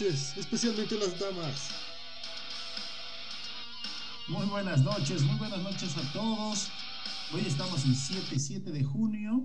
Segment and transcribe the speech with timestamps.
[0.00, 1.70] noches, especialmente las damas.
[4.28, 6.68] Muy buenas noches, muy buenas noches a todos.
[7.32, 9.44] Hoy estamos en 7, 7 de junio.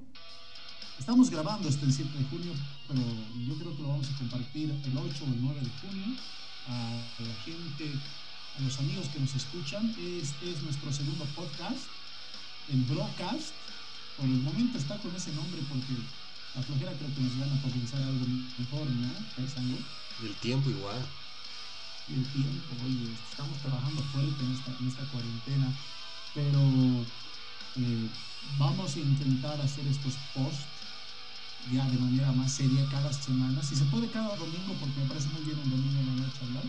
[0.99, 2.53] Estamos grabando este 7 de junio,
[2.87, 3.01] pero
[3.47, 6.17] yo creo que lo vamos a compartir el 8 o el 9 de junio
[6.67, 7.91] a la gente,
[8.59, 9.89] a los amigos que nos escuchan.
[10.21, 11.87] Este es nuestro segundo podcast,
[12.69, 13.53] el broadcast.
[14.17, 15.93] Por el momento está con ese nombre porque
[16.53, 18.25] la flojera creo que nos gana para pensar algo
[18.59, 19.09] mejor, ¿no?
[19.35, 19.77] Pensando.
[20.21, 21.01] Y el tiempo igual.
[22.09, 25.73] El tiempo, oye, estamos trabajando fuerte en esta, en esta cuarentena,
[26.35, 26.59] pero
[27.77, 28.09] eh,
[28.59, 30.65] vamos a intentar hacer estos posts
[31.71, 33.63] ya de manera más seria cada semana.
[33.63, 36.39] Si se puede cada domingo, porque me parece muy bien un domingo en la noche
[36.41, 36.65] hablar.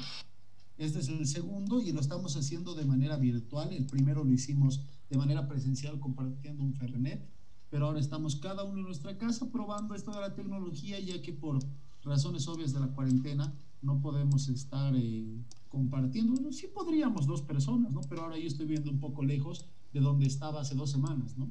[0.79, 3.73] Este es el segundo y lo estamos haciendo de manera virtual.
[3.73, 7.35] El primero lo hicimos de manera presencial compartiendo un Fernet
[7.75, 11.33] pero ahora estamos cada uno en nuestra casa probando esto de la tecnología, ya que
[11.33, 11.59] por
[12.05, 13.53] razones obvias de la cuarentena
[13.83, 16.33] no podemos estar eh, compartiendo.
[16.33, 18.01] Bueno, sí podríamos dos personas, ¿no?
[18.09, 21.51] Pero ahora yo estoy viendo un poco lejos de donde estaba hace dos semanas, ¿no?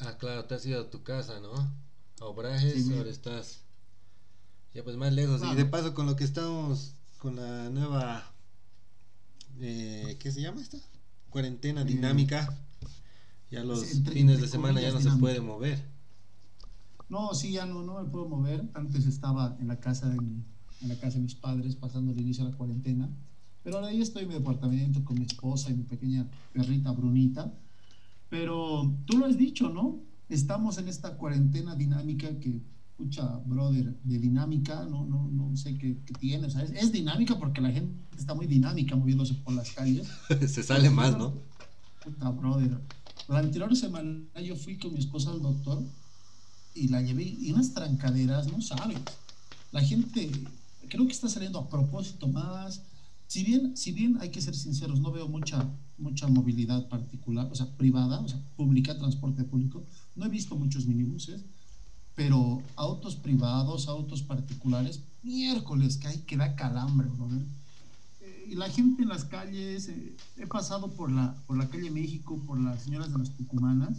[0.00, 1.52] Ah, claro, te has ido a tu casa, ¿no?
[2.20, 3.62] A Obrajes, ahora estás
[4.74, 5.40] ya pues más lejos.
[5.50, 8.30] Y de paso con lo que estamos, con la nueva,
[9.58, 10.78] eh, ¿qué se llama esta?
[11.30, 12.58] Cuarentena eh, dinámica.
[13.50, 15.82] Ya los fines de semana ya no se puede mover.
[17.08, 18.68] No, sí, ya no, no me puedo mover.
[18.74, 20.18] Antes estaba en la casa de
[20.82, 23.08] en la casa de mis padres pasando el inicio de la cuarentena.
[23.62, 27.52] Pero ahora ya estoy en mi departamento con mi esposa y mi pequeña perrita Brunita.
[28.28, 30.00] Pero tú lo has dicho, ¿no?
[30.28, 32.60] Estamos en esta cuarentena dinámica que,
[32.90, 36.46] escucha, brother, de dinámica, no, no, no sé qué, qué tiene.
[36.46, 40.08] es, es, dinámica porque la gente está muy dinámica moviéndose por las calles.
[40.48, 41.34] Se sale más, ¿no?
[42.04, 42.80] Puta, brother.
[43.28, 45.82] La anterior semana yo fui con mi esposa al doctor
[46.76, 48.98] y la llevé y unas trancaderas, no sabes.
[49.72, 50.30] La gente
[50.88, 52.82] creo que está saliendo a propósito más.
[53.26, 55.64] Si bien, si bien hay que ser sinceros, no veo mucha,
[55.98, 59.82] mucha movilidad particular, o sea, privada, o sea, pública, transporte público.
[60.14, 61.42] No he visto muchos minibuses,
[62.14, 67.28] pero autos privados, autos particulares, miércoles que hay que da calambre, ¿no?
[68.48, 72.40] y la gente en las calles, eh, he pasado por la, por la calle México,
[72.46, 73.98] por las señoras de las tucumanas,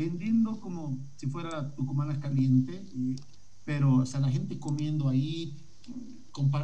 [0.00, 2.82] vendiendo como si fuera tucumana caliente,
[3.64, 5.56] pero o sea, la gente comiendo ahí,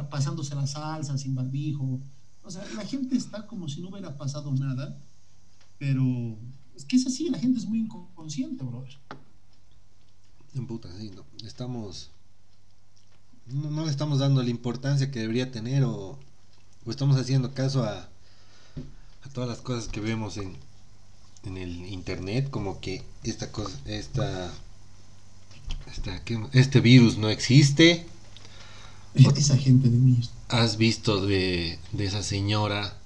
[0.09, 1.99] pasándose la salsa sin barbijo,
[2.43, 4.97] o sea, la gente está como si no hubiera pasado nada,
[5.77, 6.03] pero
[6.75, 8.97] es que es así, la gente es muy inconsciente, brother.
[10.55, 12.09] En puta, sí, no, estamos,
[13.45, 16.17] no, le estamos dando la importancia que debería tener o
[16.83, 18.09] pues estamos haciendo caso a,
[19.23, 20.55] a todas las cosas que vemos en,
[21.47, 24.53] en el internet, como que esta cosa, esta,
[25.91, 26.21] esta
[26.53, 28.05] este virus no existe.
[29.15, 30.19] Esa gente de mí.
[30.49, 32.97] Has visto de, de esa señora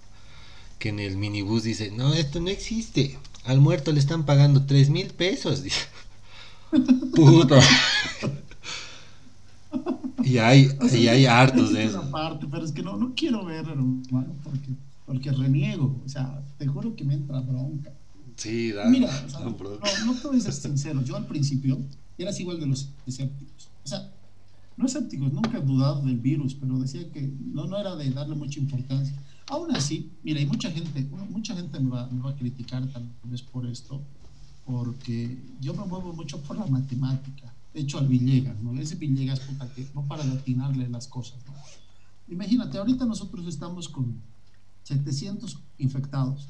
[0.80, 3.18] que en el minibús dice, no, esto no existe.
[3.46, 5.64] Al muerto le están pagando tres mil pesos.
[7.16, 7.60] Puta.
[10.24, 12.10] Y hay, y hay hartos de eso.
[12.12, 14.70] Parte, pero es que no, no quiero ver, hermano, porque,
[15.06, 15.96] porque reniego.
[16.06, 17.92] O sea, te juro que me entra bronca.
[18.42, 21.04] Sí, da, Mira, no, no te voy a ser sincero.
[21.04, 21.78] Yo al principio
[22.18, 23.70] eras igual de los escépticos.
[23.84, 24.12] O sea,
[24.78, 28.34] no escépticos, nunca he dudado del virus, pero decía que no, no era de darle
[28.34, 29.16] mucha importancia.
[29.46, 33.08] Aún así, mira, y mucha gente, mucha gente me va, me va a criticar tal
[33.26, 34.02] vez por esto,
[34.66, 38.74] porque yo me muevo mucho por la matemática hecho al Villegas, ¿no?
[38.82, 41.54] Ese Villegas, puta, que no para de atinarle las cosas, ¿no?
[42.28, 44.20] Imagínate, ahorita nosotros estamos con
[44.82, 46.50] 700 infectados.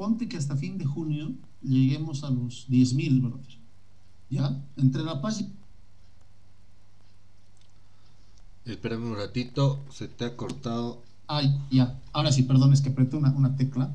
[0.00, 1.32] Ponte que hasta fin de junio
[1.62, 3.58] lleguemos a los 10.000, brother.
[4.30, 4.58] ¿Ya?
[4.78, 5.52] Entre La Paz y...
[8.64, 11.02] Espérame un ratito, se te ha cortado.
[11.26, 12.00] Ay, ya.
[12.14, 13.94] Ahora sí, perdón, es que apreté una, una tecla.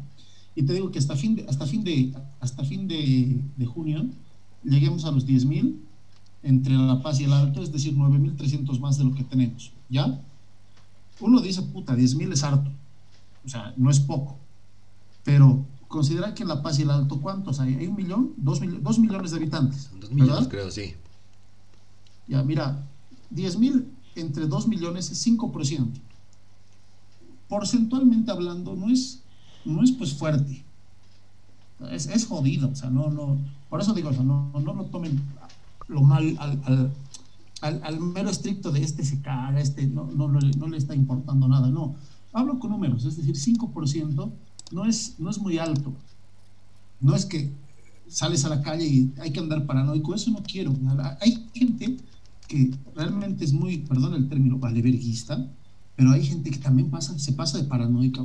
[0.53, 4.05] Y te digo que hasta fin de, hasta fin de, hasta fin de, de junio
[4.63, 5.75] lleguemos a los 10.000
[6.43, 10.21] entre La Paz y el Alto, es decir, 9.300 más de lo que tenemos, ¿ya?
[11.19, 12.69] Uno dice, puta, 10.000 es harto,
[13.43, 14.37] o sea, no es poco,
[15.23, 17.75] pero considera que La Paz y el Alto, ¿cuántos hay?
[17.75, 18.33] ¿Hay un millón?
[18.37, 19.89] ¿Dos, millones de habitantes?
[19.99, 20.93] Dos millones, creo, sí.
[22.27, 22.83] Ya, mira,
[23.33, 23.85] 10.000
[24.15, 25.87] entre 2 millones es 5%.
[27.47, 29.21] Porcentualmente hablando, no es,
[29.63, 30.63] no es pues fuerte.
[31.91, 33.37] Es, es jodido, o sea, no, no,
[33.69, 35.21] por eso digo, o sea, no, no lo tomen
[35.87, 36.91] lo mal al,
[37.61, 41.47] al, al, mero estricto de este se caga, este no, no, no, le está importando
[41.47, 41.95] nada, no.
[42.33, 44.31] hablo con números, es decir, 5%
[44.71, 45.93] no es, no es muy alto.
[46.99, 47.51] No es que
[48.07, 50.73] sales a la calle y hay que andar paranoico, eso no quiero.
[51.21, 51.97] Hay gente
[52.47, 55.47] que realmente es muy, perdón el término, valeverguista,
[55.95, 58.23] pero hay gente que también pasa, se pasa de paranoica,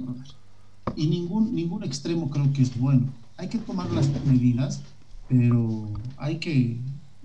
[0.96, 3.06] Y ningún, ningún extremo creo que es bueno.
[3.36, 4.80] Hay que tomar las medidas,
[5.28, 5.88] pero
[6.18, 6.78] hay que,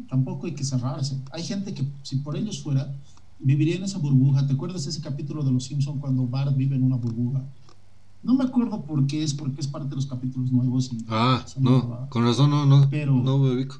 [0.09, 1.19] tampoco hay que cerrarse.
[1.31, 2.95] Hay gente que, si por ellos fuera,
[3.39, 4.45] viviría en esa burbuja.
[4.47, 7.43] ¿Te acuerdas ese capítulo de Los Simpson cuando Bart vive en una burbuja?
[8.25, 10.89] No me acuerdo por qué es, porque es parte de los capítulos nuevos.
[11.09, 13.79] ah, no, con razón no, no, pero, no me ubico.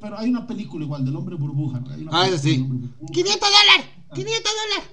[0.00, 1.84] Pero hay una película igual del hombre burbuja.
[2.10, 2.56] ah, sí.
[2.56, 4.90] 500 dólares, 500 dólares.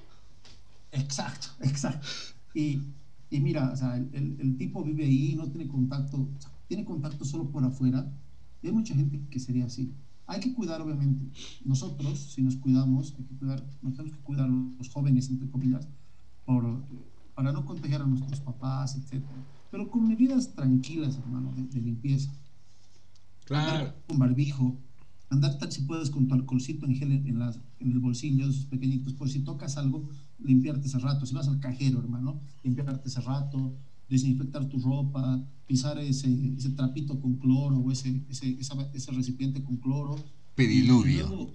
[0.91, 2.05] Exacto, exacto.
[2.53, 2.81] Y,
[3.29, 6.27] y mira, o sea, el, el, tipo vive ahí, no tiene contacto,
[6.67, 8.05] tiene contacto solo por afuera.
[8.61, 9.93] Y hay mucha gente que sería así.
[10.27, 11.25] Hay que cuidar, obviamente.
[11.63, 15.87] Nosotros, si nos cuidamos, hay que cuidar, nos tenemos que cuidar los jóvenes, entre comillas,
[16.45, 16.83] por
[17.35, 19.21] para no contagiar a nuestros papás, etc.
[19.69, 22.31] Pero con medidas tranquilas, hermano, de, limpieza.
[23.43, 23.93] Claro.
[24.07, 24.75] con barbijo,
[25.29, 28.65] andar tal si puedes con tu alcoholcito en gel en, las, en el bolsillo, esos
[28.65, 30.09] pequeñitos, por si tocas algo,
[30.39, 31.27] limpiarte ese rato.
[31.27, 33.75] Si vas al cajero, hermano, limpiarte ese rato,
[34.09, 38.57] desinfectar tu ropa, pisar ese, ese trapito con cloro o ese, ese,
[38.93, 40.15] ese recipiente con cloro.
[40.55, 41.51] Pediluvio.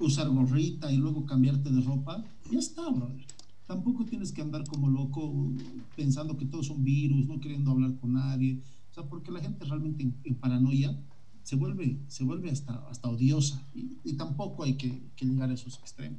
[0.00, 2.24] usar gorrita y luego cambiarte de ropa.
[2.50, 3.24] Ya está, brother
[3.68, 5.52] tampoco tienes que andar como loco
[5.94, 8.60] pensando que todos son virus, no queriendo hablar con nadie.
[8.90, 10.98] O sea, porque la gente realmente en, paranoia
[11.42, 16.18] se vuelve, se vuelve hasta, hasta odiosa y, tampoco hay que, llegar a esos extremos.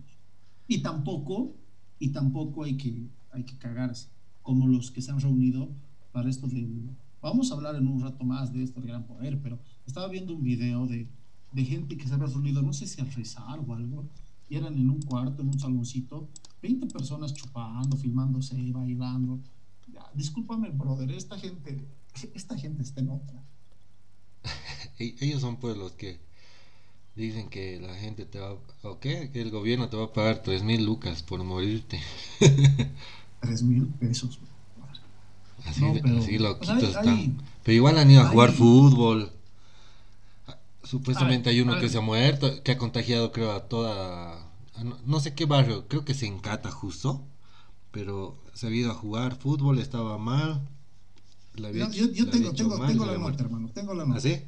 [0.68, 1.52] Y tampoco,
[1.98, 4.08] y tampoco hay que, hay que cagarse,
[4.44, 5.70] como los que se han reunido
[6.14, 6.68] para esto de...
[7.22, 10.34] Vamos a hablar en un rato más de esto del gran poder, pero estaba viendo
[10.34, 11.08] un video de,
[11.52, 14.06] de gente que se había reunido, no sé si a rezar o algo,
[14.50, 16.28] y eran en un cuarto, en un saloncito,
[16.62, 19.40] 20 personas chupando, filmándose, bailando.
[19.94, 21.86] Ya, discúlpame, brother, esta gente,
[22.34, 23.44] esta gente está en otra.
[24.98, 26.20] Ellos son pues los que
[27.16, 30.42] dicen que la gente te va, o qué, que el gobierno te va a pagar
[30.42, 32.00] 3 mil lucas por morirte.
[33.42, 34.40] 3 mil pesos.
[35.66, 37.38] Así, así loquitos están.
[37.64, 39.32] Pero igual han ido a jugar fútbol.
[40.90, 44.50] Supuestamente hay uno que se ha muerto, que ha contagiado creo a toda
[45.06, 47.28] no, sé qué barrio, creo que se encata justo,
[47.92, 50.68] pero se ha ido a jugar fútbol, estaba mal.
[51.56, 51.90] yo,
[52.30, 54.28] tengo, tengo, la nota, hermano, tengo la nota.
[54.28, 54.40] ¿Ah,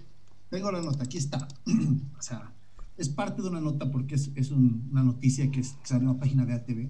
[0.49, 1.47] tengo la nota, aquí está.
[2.17, 2.51] o sea,
[2.97, 6.45] es parte de una nota porque es, es una noticia que, sale en la página
[6.45, 6.89] de ATV.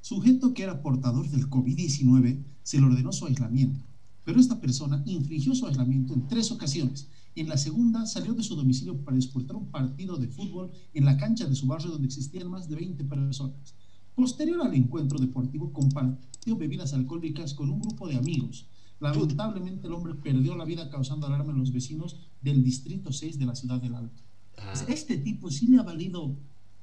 [0.00, 3.80] Sujeto que era portador del COVID-19 se le ordenó su aislamiento,
[4.24, 8.56] pero esta persona infringió su aislamiento en tres ocasiones en la segunda salió de su
[8.56, 12.50] domicilio para disputar un partido de fútbol en la cancha de su barrio donde existían
[12.50, 13.74] más de 20 personas.
[14.14, 18.66] Posterior al encuentro deportivo compartió bebidas alcohólicas con un grupo de amigos.
[19.00, 23.44] Lamentablemente el hombre perdió la vida causando alarma en los vecinos del distrito 6 de
[23.44, 24.22] la ciudad del Alto.
[24.56, 24.72] Ah.
[24.88, 26.34] Este tipo sí le ha valido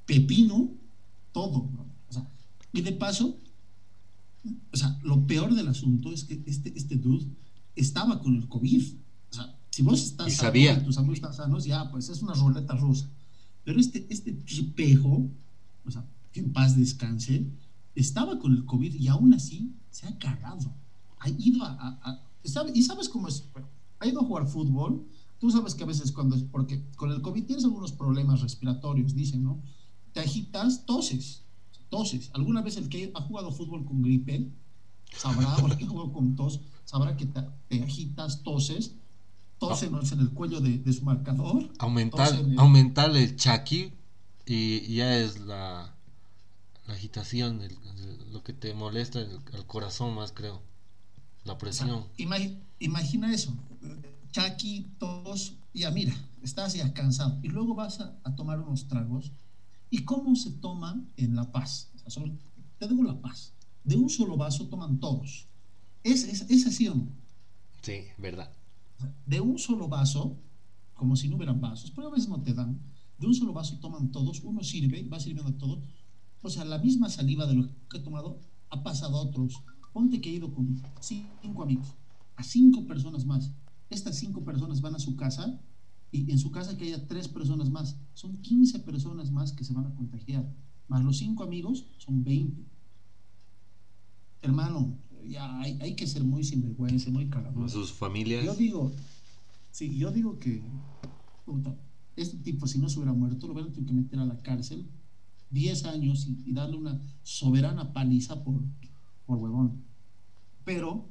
[0.06, 0.72] pepino
[1.32, 1.68] todo.
[2.72, 3.38] y de paso,
[4.72, 7.26] o sea, lo peor del asunto es que este, este dude
[7.76, 8.84] estaba con el COVID.
[9.74, 13.10] Si vos estás sano y tus amigos están sanos, ya, pues es una ruleta rusa.
[13.64, 15.28] Pero este, este tipejo,
[15.84, 17.48] o sea, que en paz descanse,
[17.96, 20.72] estaba con el COVID y aún así se ha cagado.
[21.18, 22.22] Ha ido a.
[22.72, 23.50] y sabes cómo es.
[23.98, 25.08] ha ido a jugar fútbol.
[25.40, 26.38] Tú sabes que a veces cuando.
[26.52, 29.60] Porque con el COVID tienes algunos problemas respiratorios, dicen, ¿no?
[30.12, 31.42] Te agitas, toses.
[31.90, 32.30] Toses.
[32.34, 34.52] Alguna vez el que ha jugado fútbol con gripe
[35.18, 38.98] sabrá, o el que jugado con tos, sabrá que te agitas, toses
[39.68, 41.70] tósenos en el cuello de, su marcador.
[41.80, 42.60] Aumentar, el...
[42.60, 43.92] aumentar el chaki
[44.46, 45.94] y ya es la,
[46.88, 47.62] la agitación,
[48.32, 50.62] lo que te molesta el, corazón más, creo.
[51.46, 52.06] La presión.
[52.80, 53.54] imagina eso.
[54.32, 57.38] Chaki, tos, ya mira, estás ya cansado.
[57.44, 59.32] Y luego vas a, tomar unos tragos.
[59.90, 61.90] ¿Y cómo se toma en La Paz?
[62.80, 63.54] te digo La Paz.
[63.84, 65.48] De un solo vaso toman todos.
[66.04, 67.08] ¿Es, es, es así o no?
[67.82, 68.50] Sí, verdad
[69.26, 70.38] de un solo vaso,
[70.94, 72.80] como si no hubieran vasos, pero a veces no te dan,
[73.18, 75.80] de un solo vaso toman todos, uno sirve, va sirviendo a todos,
[76.42, 79.64] o sea, la misma saliva de lo que he tomado ha pasado a otros.
[79.94, 81.88] Ponte que he ido con cinco amigos,
[82.36, 83.52] a cinco personas más.
[83.90, 85.62] Estas cinco personas van a su casa
[86.12, 87.98] y en su casa que haya tres personas más.
[88.14, 90.52] Son 15 personas más que se van a contagiar.
[90.88, 92.64] Más los cinco amigos son 20.
[94.42, 94.98] Hermano,
[95.28, 97.68] ya hay, que ser muy sinvergüenza, muy cagado.
[97.70, 98.46] Sus familias.
[98.46, 98.92] Yo digo,
[99.72, 100.62] sí, yo digo que
[102.16, 104.86] este tipo, si no se hubiera muerto, lo hubieran tenido que meter a la cárcel
[105.52, 108.56] 10 años y, darle una soberana paliza por,
[109.26, 109.84] por huevón.
[110.66, 111.06] Pero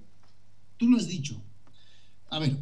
[0.77, 1.41] tú lo has dicho.
[2.31, 2.59] A ver,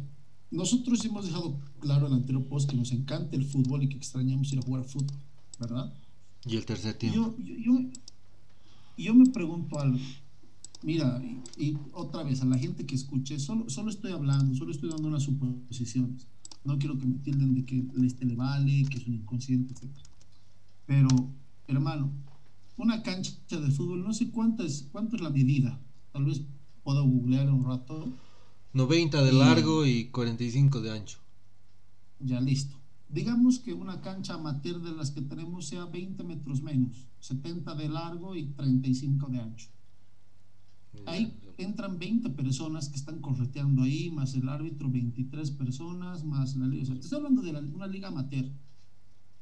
[0.51, 3.97] nosotros hemos dejado claro en el anterior post que nos encanta el fútbol y que
[3.97, 5.17] extrañamos ir a jugar fútbol,
[5.59, 5.93] ¿verdad?
[6.45, 7.35] Y el tercer tiempo.
[7.37, 7.89] Yo, yo,
[8.97, 9.97] yo, me pregunto algo.
[10.83, 11.21] Mira,
[11.57, 15.07] y, otra vez, a la gente que escuche, solo, solo estoy hablando, solo estoy dando
[15.07, 16.27] unas suposiciones.
[16.63, 19.91] No quiero que me tilden de que este le vale, que es un inconsciente, etc.
[20.85, 21.07] Pero,
[21.67, 22.11] hermano,
[22.77, 25.79] una cancha de fútbol, no sé cuánto es, cuánto es la medida.
[26.11, 26.41] Tal vez
[26.83, 28.11] puedo googlear un rato
[28.73, 31.17] 90 de largo y 45 de ancho.
[32.19, 32.77] Ya listo.
[33.09, 37.89] Digamos que una cancha amateur de las que tenemos sea 20 metros menos, 70 de
[37.89, 39.67] largo y 35 de ancho.
[41.05, 46.67] Ahí entran 20 personas que están correteando ahí, más el árbitro 23 personas, más la
[46.67, 46.83] liga.
[46.83, 48.49] O sea, te estoy hablando de una liga amateur.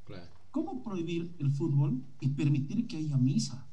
[0.05, 0.31] Claro.
[0.51, 3.67] ¿Cómo prohibir el fútbol y permitir que haya misa?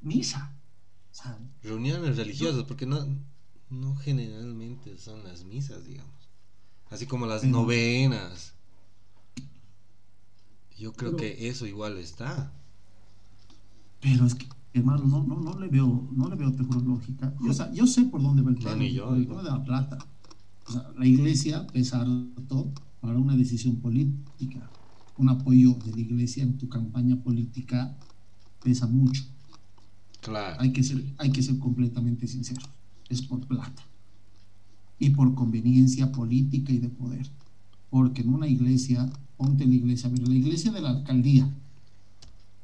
[0.00, 0.56] Misa.
[1.62, 3.06] Reuniones religiosas, porque no,
[3.70, 6.12] no generalmente son las misas, digamos.
[6.90, 8.54] Así como las novenas.
[10.76, 12.52] Yo creo que eso igual está.
[14.02, 16.50] Pero es que, hermano, no, no, no le veo, no le veo
[16.84, 17.32] lógica.
[17.40, 18.84] Yo, o sea, yo sé por dónde va el tema.
[18.84, 19.96] yo, de la plata.
[20.66, 22.04] O sea, la iglesia pesa
[22.48, 24.68] todo para una decisión política.
[25.16, 27.96] Un apoyo de la iglesia en tu campaña política
[28.62, 29.22] pesa mucho.
[30.58, 32.62] Hay que ser, hay que ser completamente sincero.
[33.08, 33.82] Es por plata.
[34.98, 37.28] Y por conveniencia política y de poder.
[37.88, 41.48] Porque en una iglesia, ponte la iglesia, a ver, la iglesia de la alcaldía.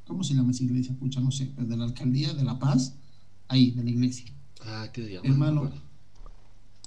[0.09, 0.95] ¿Cómo se llama esa iglesia?
[0.97, 2.95] Pucha, no sé, de la alcaldía de La Paz,
[3.47, 4.25] ahí, de la iglesia.
[4.65, 5.29] Ah, qué llama.
[5.29, 5.71] Hermano,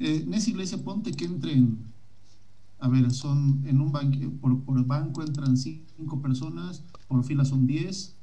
[0.00, 1.78] eh, en esa iglesia ponte que entren,
[2.80, 7.68] a ver, son en un banco, por, por banco entran cinco personas, por fila son
[7.68, 8.16] diez,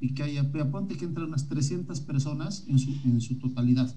[0.00, 3.94] y que haya, ponte que entran unas 300 personas en su, en su totalidad.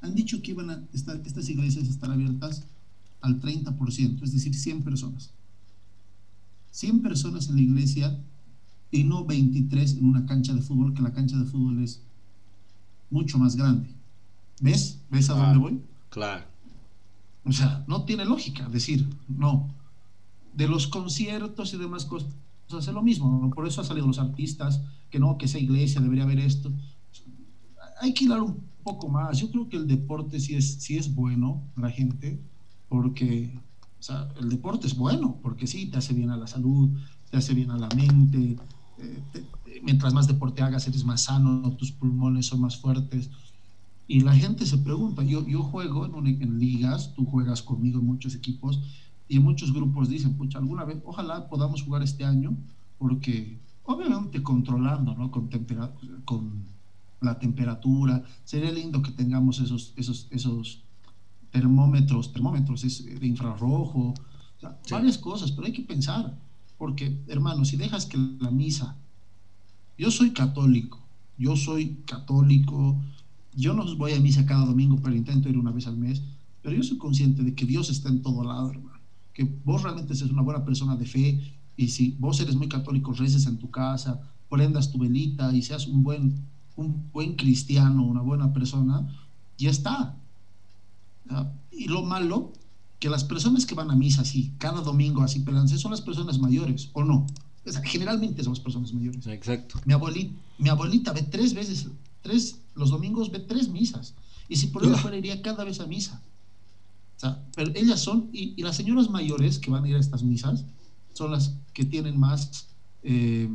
[0.00, 2.66] Han dicho que iban a estar, estas iglesias estar abiertas
[3.20, 5.32] al 30%, es decir, 100 personas.
[6.70, 8.22] 100 personas en la iglesia
[8.92, 12.00] y no 23 en una cancha de fútbol, que la cancha de fútbol es
[13.10, 13.88] mucho más grande.
[14.60, 15.00] ¿Ves?
[15.10, 15.80] ¿Ves a dónde voy?
[16.10, 16.44] Claro.
[17.44, 19.68] O sea, no tiene lógica decir, no.
[20.54, 22.28] De los conciertos y demás cosas,
[22.70, 23.50] hace lo mismo.
[23.50, 26.70] Por eso han salido los artistas, que no, que esa iglesia debería haber esto.
[28.00, 29.38] Hay que hilar un poco más.
[29.38, 32.38] Yo creo que el deporte sí es, sí es bueno la gente,
[32.88, 33.50] porque
[34.40, 36.90] el deporte es bueno, porque sí, te hace bien a la salud,
[37.30, 38.58] te hace bien a la mente.
[39.82, 43.30] Mientras más deporte hagas, eres más sano, tus pulmones son más fuertes.
[44.06, 48.06] Y la gente se pregunta, yo, yo juego en, en ligas, tú juegas conmigo en
[48.06, 48.80] muchos equipos,
[49.28, 52.54] y muchos grupos dicen, pucha, alguna vez, ojalá podamos jugar este año,
[52.98, 55.30] porque obviamente controlando, ¿no?
[55.30, 55.48] Con,
[56.24, 56.64] con
[57.20, 60.82] la temperatura, sería lindo que tengamos esos, esos, esos
[61.50, 64.14] termómetros, termómetros de infrarrojo,
[64.90, 66.36] varias cosas, pero hay que pensar,
[66.82, 68.96] porque hermano, si dejas que la misa,
[69.96, 70.98] yo soy católico,
[71.38, 73.00] yo soy católico,
[73.54, 76.22] yo no voy a misa cada domingo, pero intento ir una vez al mes,
[76.60, 78.98] pero yo soy consciente de que Dios está en todo lado, hermano
[79.32, 81.40] que vos realmente seas una buena persona de fe
[81.76, 84.20] y si vos eres muy católico, reces en tu casa,
[84.50, 86.34] prendas tu velita y seas un buen,
[86.74, 89.08] un buen cristiano, una buena persona,
[89.56, 90.16] ya está.
[91.70, 92.52] Y lo malo,
[93.02, 95.44] que las personas que van a misa así, cada domingo así,
[95.76, 97.26] son las personas mayores, ¿o no?
[97.82, 99.26] generalmente son las personas mayores.
[99.26, 99.80] Exacto.
[99.84, 101.88] Mi abuelita, mi abuelita ve tres veces,
[102.22, 104.14] tres, los domingos ve tres misas.
[104.48, 106.22] Y si por ella fuera, iría cada vez a misa
[107.56, 110.64] pero ellas son, y, las señoras mayores que van a ir a estas misas,
[111.12, 112.68] son las que tienen más,
[113.02, 113.48] eh,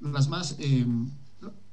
[0.00, 0.86] las más, eh,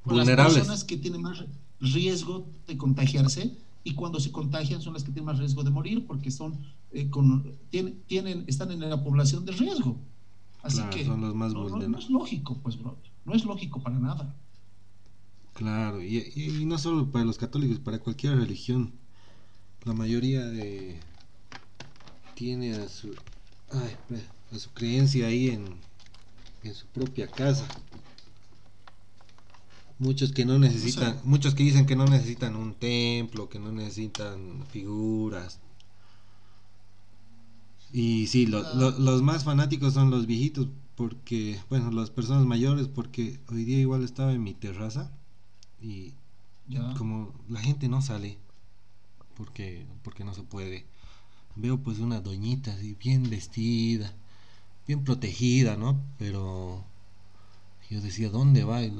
[0.06, 0.38] Vulnerables.
[0.38, 1.44] las personas que tienen más
[1.82, 6.06] riesgo de contagiarse y cuando se contagian son las que tienen más riesgo de morir
[6.06, 6.58] porque son,
[6.91, 9.98] eh, con, tienen, tienen, están en la población de riesgo.
[10.63, 12.98] Así que son los más no, no, es lógico, pues, bro.
[13.25, 14.36] No es lógico para nada.
[15.53, 18.94] Claro, y, y, no solo para los católicos, para cualquier religión
[19.86, 21.00] la mayoría de
[22.36, 23.15] tiene a su
[23.72, 25.65] a su creencia ahí en,
[26.63, 27.67] en su propia casa
[30.00, 34.65] muchos que no necesitan muchos que dicen que no necesitan un templo que no necesitan
[34.70, 35.60] figuras
[37.97, 38.93] y sí ah.
[38.99, 44.03] los más fanáticos son los viejitos porque bueno las personas mayores porque hoy día igual
[44.03, 45.11] estaba en mi terraza
[45.81, 46.13] y
[46.97, 48.37] como la gente no sale
[49.37, 50.85] porque, porque no se puede.
[51.55, 54.13] Veo pues una doñita así bien vestida,
[54.87, 56.01] bien protegida, ¿no?
[56.17, 56.83] Pero
[57.89, 58.83] Yo decía, ¿dónde va?
[58.83, 58.91] Y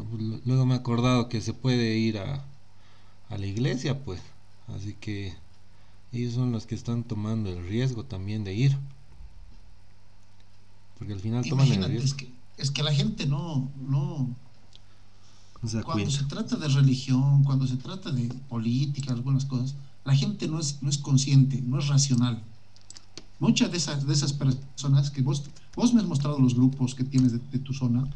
[0.46, 2.46] luego me he acordado que se puede ir a,
[3.30, 4.22] a la iglesia, pues.
[4.68, 5.36] Así que
[6.18, 8.78] ellos son los que están tomando el riesgo también de ir.
[10.98, 12.06] Porque al final toman el riesgo.
[12.06, 14.36] Es que, es que la gente no, no,
[15.84, 20.60] cuando se trata de religión, cuando se trata de política, algunas cosas, la gente no
[20.60, 22.42] es, no es consciente, no es racional.
[23.40, 25.44] Muchas de esas, de esas personas que vos,
[25.76, 28.08] vos me has mostrado los grupos que tienes de, tu zona,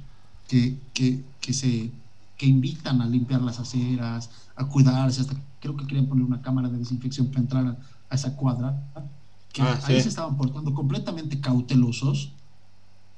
[0.48, 1.91] que, que, que, se,
[2.41, 6.69] que invitan a limpiar las aceras, a cuidarse, hasta creo que querían poner una cámara
[6.69, 7.77] de desinfección para entrar
[8.10, 8.83] a, esa cuadra,
[9.53, 12.31] que ah, ahí se estaban portando completamente cautelosos,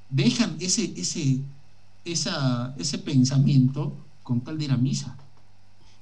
[0.09, 1.39] dejan ese, ese,
[2.03, 5.15] esa, ese pensamiento con tal de ir a misa.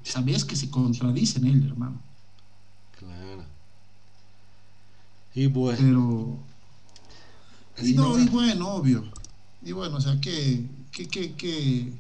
[0.02, 2.02] Sabes que se contradice en él, hermano.
[2.98, 3.44] Claro.
[5.36, 5.78] Y bueno.
[7.78, 7.88] Pero.
[7.88, 9.04] Y, no, y bueno, obvio.
[9.62, 10.66] Y bueno, o sea, que.
[10.92, 11.94] que, que, que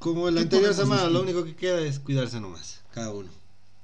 [0.00, 3.28] Como el anterior semana, lo único que queda es cuidarse nomás, cada uno.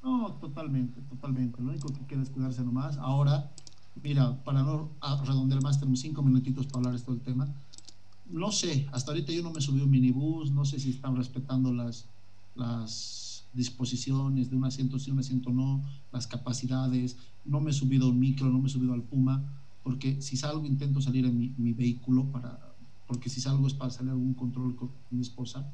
[0.02, 1.62] No, totalmente, totalmente.
[1.62, 2.96] Lo único que queda es cuidarse nomás.
[2.96, 3.52] Ahora,
[4.02, 4.90] mira, para no
[5.24, 7.48] redondear más, tenemos cinco minutitos para hablar de todo el tema
[8.30, 11.72] no sé, hasta ahorita yo no me subí un minibús, no sé si están respetando
[11.72, 12.06] las,
[12.54, 15.82] las disposiciones de un asiento sí, un asiento no,
[16.12, 19.44] las capacidades, no me he subido a un micro, no me he subido al Puma,
[19.82, 22.74] porque si salgo intento salir en mi, vehículo, para,
[23.06, 25.72] porque si salgo es para salir a algún control con mi esposa,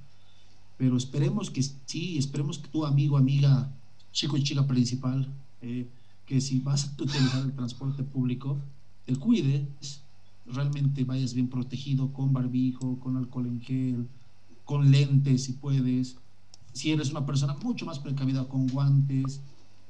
[0.83, 3.71] pero esperemos que sí, esperemos que tu amigo, amiga,
[4.11, 5.29] chico y chica principal,
[5.61, 5.87] eh,
[6.27, 8.59] que si vas a utilizar el transporte público,
[9.07, 10.01] te cuides,
[10.45, 14.09] realmente vayas bien protegido con barbijo, con alcohol en gel,
[14.65, 16.17] con lentes si puedes.
[16.73, 19.41] Si eres una persona mucho más precavida con guantes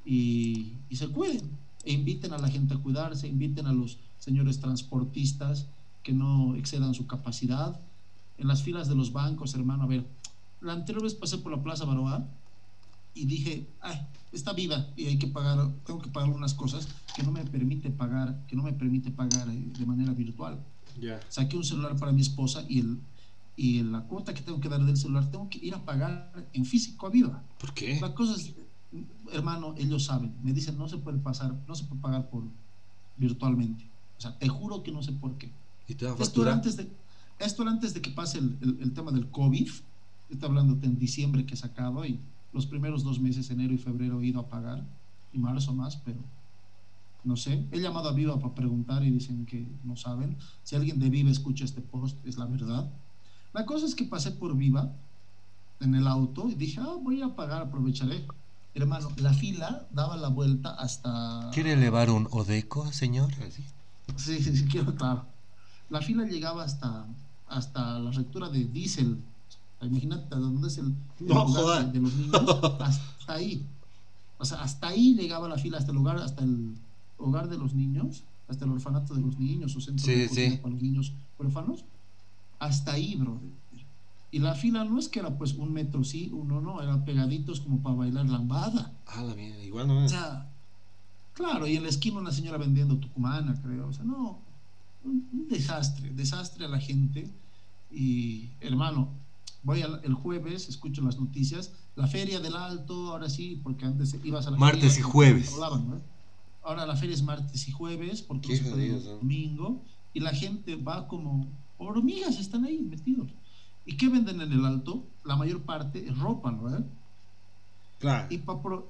[0.05, 1.49] y, se cuiden.
[1.87, 5.69] E inviten a la gente a cuidarse, inviten a los señores transportistas
[6.03, 7.81] que no excedan su capacidad.
[8.37, 10.05] En las filas de los bancos, hermano, a ver,
[10.63, 12.27] la anterior vez pasé por la Plaza Baroa
[13.15, 17.23] y dije, ay, está viva y hay que pagar, tengo que pagar unas cosas que
[17.23, 20.59] no me permite pagar, que no me permite pagar eh, de manera virtual.
[21.29, 22.99] Saqué un celular para mi esposa y el
[23.55, 26.65] y la cuota que tengo que dar del celular tengo que ir a pagar en
[26.65, 27.43] físico a viva.
[27.61, 28.01] ¿Por qué?
[28.01, 28.55] La cosa es,
[29.31, 32.45] hermano, ellos saben, me dicen no se puede pasar, no se puede pagar por
[33.19, 33.85] virtualmente.
[34.17, 35.51] O sea, te juro que no sé por qué.
[35.87, 36.89] ¿Y te da esto era antes de,
[37.39, 39.69] esto antes de que pase el, el, tema del COVID.
[40.33, 42.19] Estoy hablando de en diciembre que he sacado y
[42.53, 44.83] los primeros dos meses, enero y febrero, he ido a pagar,
[45.33, 46.19] y marzo más, pero
[47.23, 47.67] no sé.
[47.71, 50.37] He llamado a Viva para preguntar y dicen que no saben.
[50.65, 52.91] Si alguien de Viva escucha este post, es la verdad.
[53.53, 54.91] La cosa es que pasé por Viva
[55.81, 58.27] en el auto y dije, ah, voy a pagar, aprovecharé.
[58.75, 61.51] Hermano, la fila daba la vuelta hasta...
[61.53, 63.31] ¿Quiere elevar un Odeco, señor?
[64.17, 65.27] Sí, sí, sí, quiero, claro.
[65.91, 67.07] La fila llegaba hasta,
[67.49, 69.19] hasta la rectura de Diesel,
[69.83, 72.35] Imagínate dónde es el, lugar de, los niños,
[72.81, 73.67] hasta ahí.
[74.39, 76.75] O sea, hasta ahí llegaba la fila, hasta el lugar, hasta el
[77.19, 80.83] hogar de los niños, hasta el orfanato de los niños, o centro de para los
[80.83, 81.85] niños huérfanos.
[82.59, 83.51] Hasta ahí, brother.
[84.31, 87.61] Y la fila no es que era pues un metro sí, uno no, eran pegaditos
[87.61, 88.93] como para bailar lambada.
[89.07, 90.13] Ah, la mía, igual no es.
[90.13, 90.49] O sea,
[91.35, 93.89] claro, y en la esquina una señora vendiendo tucumana, creo.
[93.89, 94.39] O sea, no,
[95.05, 97.31] un desastre, desastre a la gente.
[97.91, 99.11] Y hermano,
[99.63, 104.47] voy el jueves, escucho las noticias, la feria del Alto, ahora sí, porque antes ibas
[104.47, 105.55] a la Martes y jueves.
[106.65, 109.83] Ahora la feria es martes y jueves, porque es domingo,
[110.15, 111.49] y la gente va como
[111.79, 113.29] hormigas, están ahí metidos.
[113.85, 115.03] ¿Y qué venden en el Alto?
[115.25, 116.73] La mayor parte es ropa, ¿no?
[116.77, 116.85] Eh?
[117.99, 118.29] Claro.
[118.31, 118.39] Y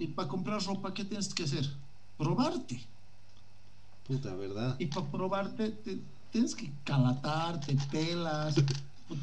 [0.08, 1.66] para comprar ropa, ¿qué tienes que hacer?
[2.18, 2.82] Probarte.
[4.06, 4.76] Puta, ¿verdad?
[4.78, 5.74] Y para probarte,
[6.30, 8.54] tienes que calatarte, pelas.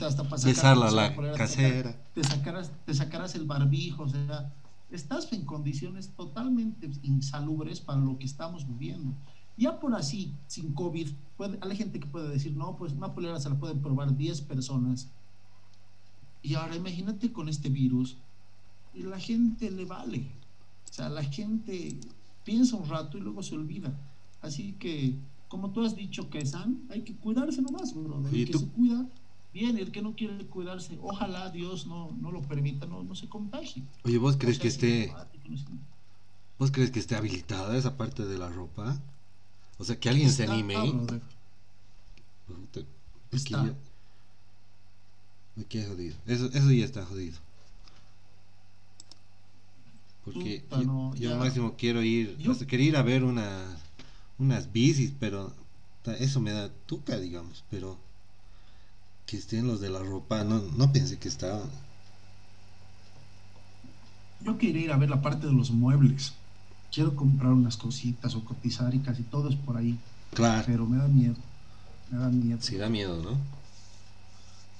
[0.02, 1.96] Hasta para Besarla la casera.
[2.14, 4.54] Te sacarás, te el barbijo, o sea,
[4.92, 9.14] estás en condiciones totalmente insalubres para lo que estamos viviendo.
[9.58, 13.40] Ya por así, sin COVID, puede, hay gente que puede decir, no, pues una polera
[13.40, 15.10] se la pueden probar 10 personas.
[16.42, 18.16] Y ahora imagínate con este virus,
[18.94, 20.32] y la gente le vale.
[20.90, 22.00] O sea, la gente
[22.44, 23.94] piensa un rato y luego se olvida.
[24.42, 25.16] Así que,
[25.48, 28.34] como tú has dicho, que San, hay que cuidarse nomás, brother.
[28.34, 29.06] El que se cuida
[29.54, 33.28] bien, el que no quiere cuidarse, ojalá Dios no, no lo permita, no, no se
[33.28, 33.84] contagie.
[34.04, 35.14] Oye, ¿vos crees que esté...
[36.58, 39.00] ¿Vos crees que esté habilitada esa parte de la ropa?
[39.78, 40.76] O sea, que alguien se anime.
[43.32, 43.76] Está.
[45.60, 46.16] Aquí jodido.
[46.26, 47.38] Eso, eso ya está jodido.
[50.26, 50.64] Porque
[51.16, 53.66] yo, máximo quiero ir, yo, quería ir a ver una,
[54.38, 55.52] unas bicis, pero
[56.20, 57.98] eso me da tuca, digamos, pero
[59.30, 61.70] que estén los de la ropa, no, no pensé que estaban.
[64.42, 66.34] Yo quería ir a ver la parte de los muebles.
[66.92, 70.00] Quiero comprar unas cositas o cotizar y casi todo es por ahí.
[70.34, 70.64] Claro.
[70.66, 71.36] Pero me da miedo.
[72.10, 72.58] Me da miedo.
[72.62, 73.38] Sí, da miedo, ¿no?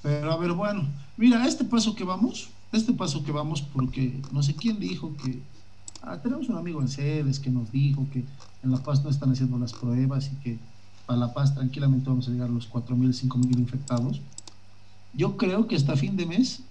[0.02, 4.42] Pero a ver, bueno, mira, este paso que vamos, este paso que vamos, porque no
[4.42, 5.44] sé quién dijo que.
[6.02, 8.24] Ah, tenemos un amigo en Cedes que nos dijo que
[8.64, 10.58] en La Paz no están haciendo las pruebas y que
[11.06, 14.22] para La Paz tranquilamente vamos a llegar a los 4.000, 5.000 infectados.
[15.14, 16.62] Yo creo que hasta fin de mes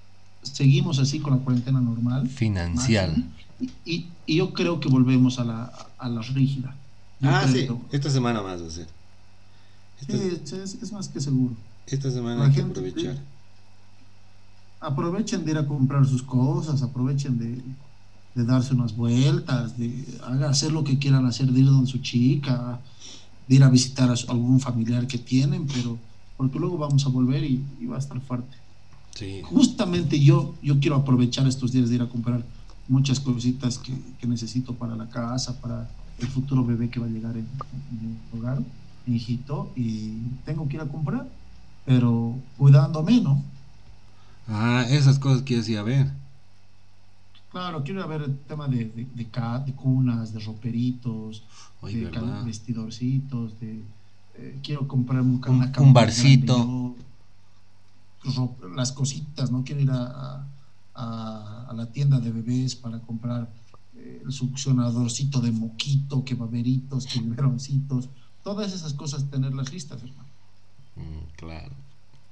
[0.43, 2.29] seguimos así con la cuarentena normal.
[2.29, 3.25] Financial.
[3.85, 5.65] Y, y, yo creo que volvemos a la,
[5.99, 6.75] a la rígida.
[7.23, 8.87] ah, sí, esta semana más va a ser.
[10.07, 11.55] sí, es, más que seguro.
[11.87, 13.19] Esta semana hay que aprovechar.
[14.81, 17.61] Aprovechen de ir a comprar sus cosas, aprovechen de,
[18.37, 20.05] de darse unas vueltas, de
[20.49, 22.79] hacer lo que quieran hacer, de ir donde su chica,
[23.49, 25.99] de ir a visitar a algún familiar que tienen, pero
[26.39, 28.57] porque luego vamos a volver y, va a estar fuerte.
[29.15, 29.43] Sí.
[29.43, 32.45] Justamente yo, yo quiero aprovechar estos días de ir a comprar
[32.87, 33.93] muchas cositas que,
[34.27, 37.49] necesito para la casa, para el futuro bebé que va a llegar en,
[37.91, 38.63] mi hogar,
[39.05, 40.13] mi hijito, y
[40.45, 41.29] tengo que ir a comprar,
[41.85, 43.43] pero cuidándome, ¿no?
[44.47, 46.13] Ah, esas cosas quiero ir a ver.
[47.51, 51.43] Claro, quiero ir a ver el tema de, de, de, cunas, de roperitos,
[51.83, 52.11] de
[52.45, 53.83] vestidorcitos, de
[54.39, 55.43] eh, quiero comprar un,
[55.79, 56.95] un barcito.
[58.77, 59.65] las cositas, ¿no?
[59.65, 60.47] Quiero ir a,
[60.95, 63.49] a, la tienda de bebés para comprar
[63.97, 68.09] eh, el succionadorcito de moquito, que baberitos, que biberoncitos,
[68.45, 70.29] todas esas cosas, tenerlas listas, hermano.
[70.97, 71.75] Mm, claro.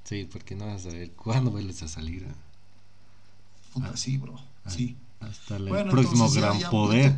[0.03, 2.23] Sí, porque no vas a ver cuándo vuelves a salir.
[2.23, 2.35] ¿eh?
[3.73, 4.35] Puta, sí, bro.
[4.63, 4.95] Ah, sí.
[5.19, 7.15] Hasta el próximo gran poder.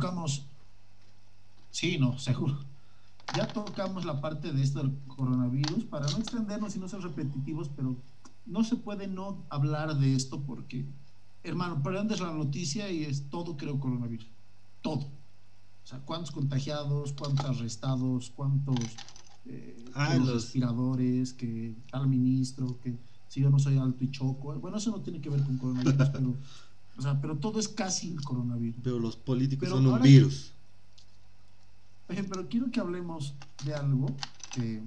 [1.70, 2.69] Sí, no, seguro
[3.36, 7.68] ya tocamos la parte de esto del coronavirus, para no extendernos y no ser repetitivos,
[7.68, 7.96] pero
[8.46, 10.84] no se puede no hablar de esto porque,
[11.42, 14.26] hermano, prendes la noticia y es todo, creo, coronavirus.
[14.82, 15.06] Todo.
[15.84, 18.76] O sea, cuántos contagiados, cuántos arrestados, cuántos
[19.46, 22.96] eh, ah, los respiradores, que tal ministro, que
[23.28, 24.54] si yo no soy alto y choco.
[24.54, 26.34] Bueno, eso no tiene que ver con coronavirus, pero,
[26.96, 28.80] o sea, pero todo es casi el coronavirus.
[28.82, 30.52] Pero los políticos son un virus
[32.28, 34.08] pero quiero que hablemos de algo
[34.52, 34.82] que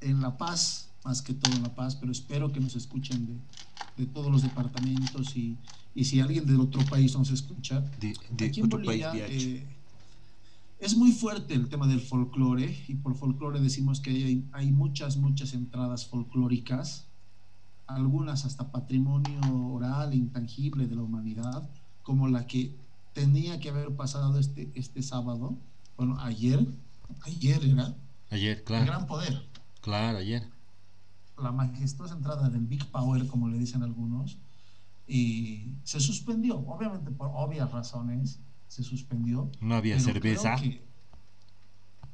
[0.00, 4.04] en La Paz, más que todo en La Paz, pero espero que nos escuchen de,
[4.04, 5.56] de todos los departamentos y,
[5.94, 7.80] y, si alguien del otro país nos escucha.
[8.00, 9.66] De, de aquí en Bolivia eh,
[10.78, 15.16] es muy fuerte el tema del folclore y por folclore decimos que hay, hay muchas,
[15.16, 17.06] muchas entradas folclóricas,
[17.86, 19.40] algunas hasta patrimonio
[19.72, 21.68] oral e intangible de la humanidad,
[22.02, 22.74] como la que
[23.12, 25.58] tenía que haber pasado este, este sábado
[26.00, 26.66] bueno, ayer,
[27.26, 27.94] ayer era.
[28.30, 28.84] Ayer, claro.
[28.84, 29.46] El gran poder.
[29.82, 30.48] Claro, ayer.
[31.36, 34.38] La majestuosa entrada del Big Power, como le dicen algunos,
[35.06, 39.50] y se suspendió, obviamente por obvias razones, se suspendió.
[39.60, 40.56] No había cerveza.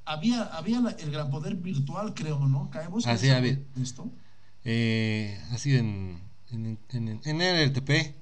[0.04, 2.68] había había el gran poder virtual, creo, ¿no?
[2.70, 3.60] ¿Caemos Así había.
[3.80, 4.10] esto?
[4.64, 6.18] Eh, ha sido en,
[6.50, 8.16] en, en, en RTP.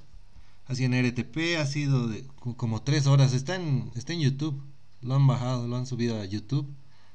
[0.66, 2.27] Así en RTP ha sido de,
[2.59, 3.33] como tres horas.
[3.33, 4.62] Está en, está en YouTube
[5.05, 6.67] lo han bajado, lo han subido a YouTube.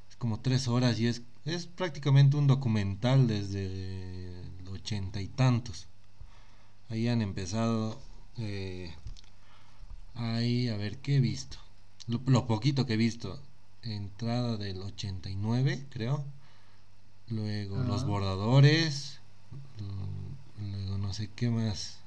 [0.10, 5.88] Es como tres horas y es, es prácticamente un documental desde el ochenta y tantos.
[6.90, 8.00] Ahí han empezado.
[8.38, 8.94] Eh,
[10.16, 11.58] ahí, a ver, ¿qué he visto?
[12.08, 13.40] Lo, poquito que he visto.
[13.82, 16.24] Entrada del 89, creo.
[17.28, 19.20] Luego los bordadores.
[20.60, 22.00] Luego no sé qué más.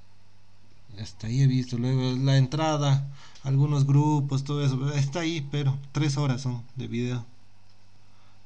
[1.00, 1.78] Hasta ahí he visto.
[1.78, 3.08] Luego la entrada
[3.42, 4.92] algunos grupos, todo eso.
[4.92, 7.24] Está ahí, pero tres horas son de video.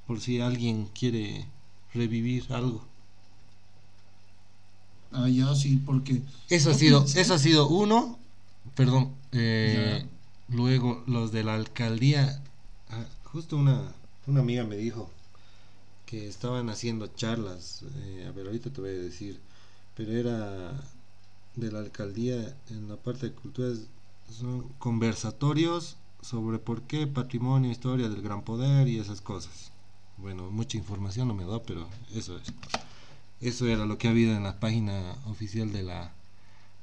[0.06, 1.46] Por si alguien quiere
[1.92, 2.84] revivir algo.
[5.12, 6.22] Ah, ya sí, porque.
[6.48, 8.18] Eso ha sido, eso ha sido uno.
[8.74, 9.12] Perdón.
[9.32, 10.06] Eh,
[10.48, 12.42] luego los de la alcaldía.
[12.90, 13.92] Ah, justo una,
[14.26, 15.10] una amiga me dijo
[16.04, 17.82] que estaban haciendo charlas.
[17.96, 19.40] Eh, a ver, ahorita te voy a decir.
[19.96, 20.72] Pero era
[21.56, 23.78] de la alcaldía en la parte de culturas
[24.30, 29.72] son conversatorios sobre por qué patrimonio, historia del gran poder y esas cosas.
[30.18, 32.52] Bueno, mucha información no me da, pero eso es.
[33.40, 36.12] Eso era lo que ha habido en la página oficial de la,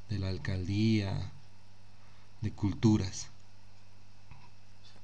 [0.10, 1.32] de la alcaldía
[2.42, 3.28] de culturas.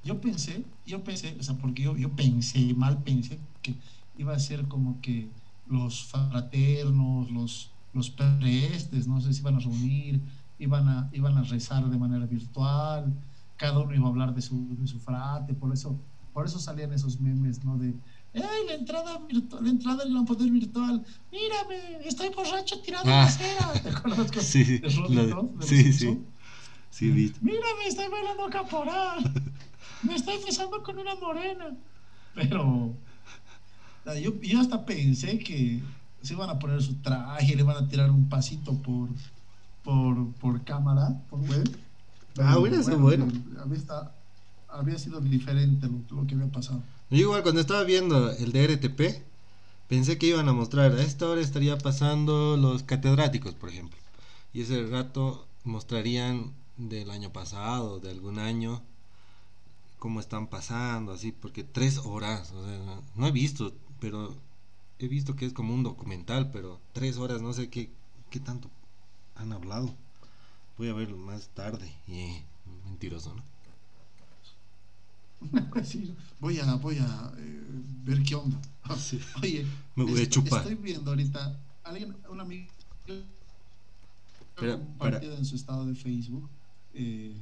[0.04, 3.76] Yo pensé, yo pensé, o sea, porque yo, yo pensé, mal pensé, que
[4.18, 5.28] iba a ser como que
[5.68, 10.22] los fraternos, los, los prestes, no sé si iban a reunir,
[10.60, 13.14] iban a, iban a rezar de manera virtual,
[13.58, 16.00] cada uno iba a hablar de su, de su frate, por eso,
[16.34, 17.78] por eso salían esos memes, ¿no?
[17.78, 17.96] De
[18.34, 21.04] ¡Ey, la entrada virtual, la entrada del poder virtual!
[21.32, 22.06] ¡Mírame!
[22.06, 23.74] ¡Estoy borracho tirado en la acera!
[23.74, 24.40] ¿Te conozco?
[24.42, 26.20] Sí, lo, sí, sí.
[26.92, 27.40] Sí, viste.
[27.42, 27.88] ¡Mírame!
[27.88, 29.32] ¡Estoy bailando caporal!
[30.04, 31.76] ¡Me estoy besando con una morena!
[32.36, 32.94] Pero
[34.22, 35.82] yo, yo hasta pensé que
[36.22, 39.10] se iban a poner su traje, le van a tirar un pasito por,
[39.90, 41.68] por, por cámara, por web.
[42.40, 43.00] ah, bueno, bueno.
[43.00, 43.28] bueno.
[43.60, 44.12] Había,
[44.70, 46.84] había, sido diferente lo, lo, que había pasado.
[47.10, 49.24] Yo igual cuando estaba viendo el de RTP,
[49.88, 53.98] pensé que iban a mostrar, a esta hora estaría pasando los catedráticos, por ejemplo.
[54.54, 58.84] Y ese rato mostrarían del año pasado, de algún año,
[59.98, 64.36] cómo están pasando, así, porque tres horas, o sea, no he visto, pero
[65.00, 67.90] he visto que es como un documental, pero tres horas, no sé qué,
[68.30, 68.70] qué tanto
[69.40, 69.94] han hablado.
[70.78, 71.92] Voy a verlo más tarde.
[72.08, 72.42] Y
[72.86, 73.44] mentiroso, ¿no?
[76.40, 77.62] voy a, voy a eh,
[78.04, 78.60] ver qué onda.
[79.42, 80.62] Oye, me voy a chupar.
[80.62, 82.68] Estoy viendo ahorita, alguien, un amigo
[84.56, 86.50] compartido en su estado de Facebook
[86.94, 87.34] eh,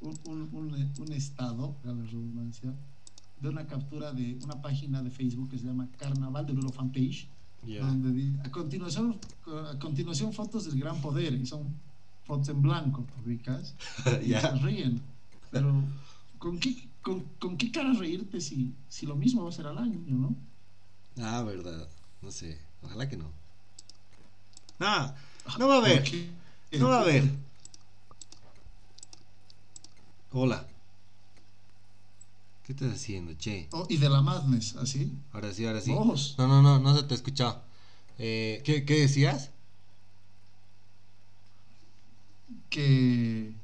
[0.00, 0.18] un,
[0.52, 2.74] un, un, estado, a la redundancia,
[3.40, 7.28] de una captura de una página de Facebook que se llama Carnaval de Oruro Fanpage,
[7.62, 11.74] donde a continuación, a continuación fotos del gran poder, y son
[12.24, 13.74] fotos en blanco, ricas,
[14.22, 15.02] y se ríen.
[15.50, 15.82] Pero,
[16.38, 19.78] ¿con qué, con, con, qué cara reírte si, si lo mismo va a ser al
[19.78, 20.34] año, no?
[21.18, 21.88] Ah, verdad,
[22.22, 23.30] no sé, ojalá que no.
[24.80, 25.14] Ah,
[25.58, 26.04] no va a haber,
[26.78, 27.24] no va a haber.
[30.30, 30.66] Hola.
[32.68, 33.66] ¿Qué estás haciendo, che?
[33.72, 35.10] Oh, y de la Madness, ¿así?
[35.32, 35.90] Ahora sí, ahora sí.
[35.90, 37.62] No, no, no, no se te ha escuchado.
[38.18, 39.52] Eh, ¿qué, ¿Qué decías?
[42.68, 43.54] Que...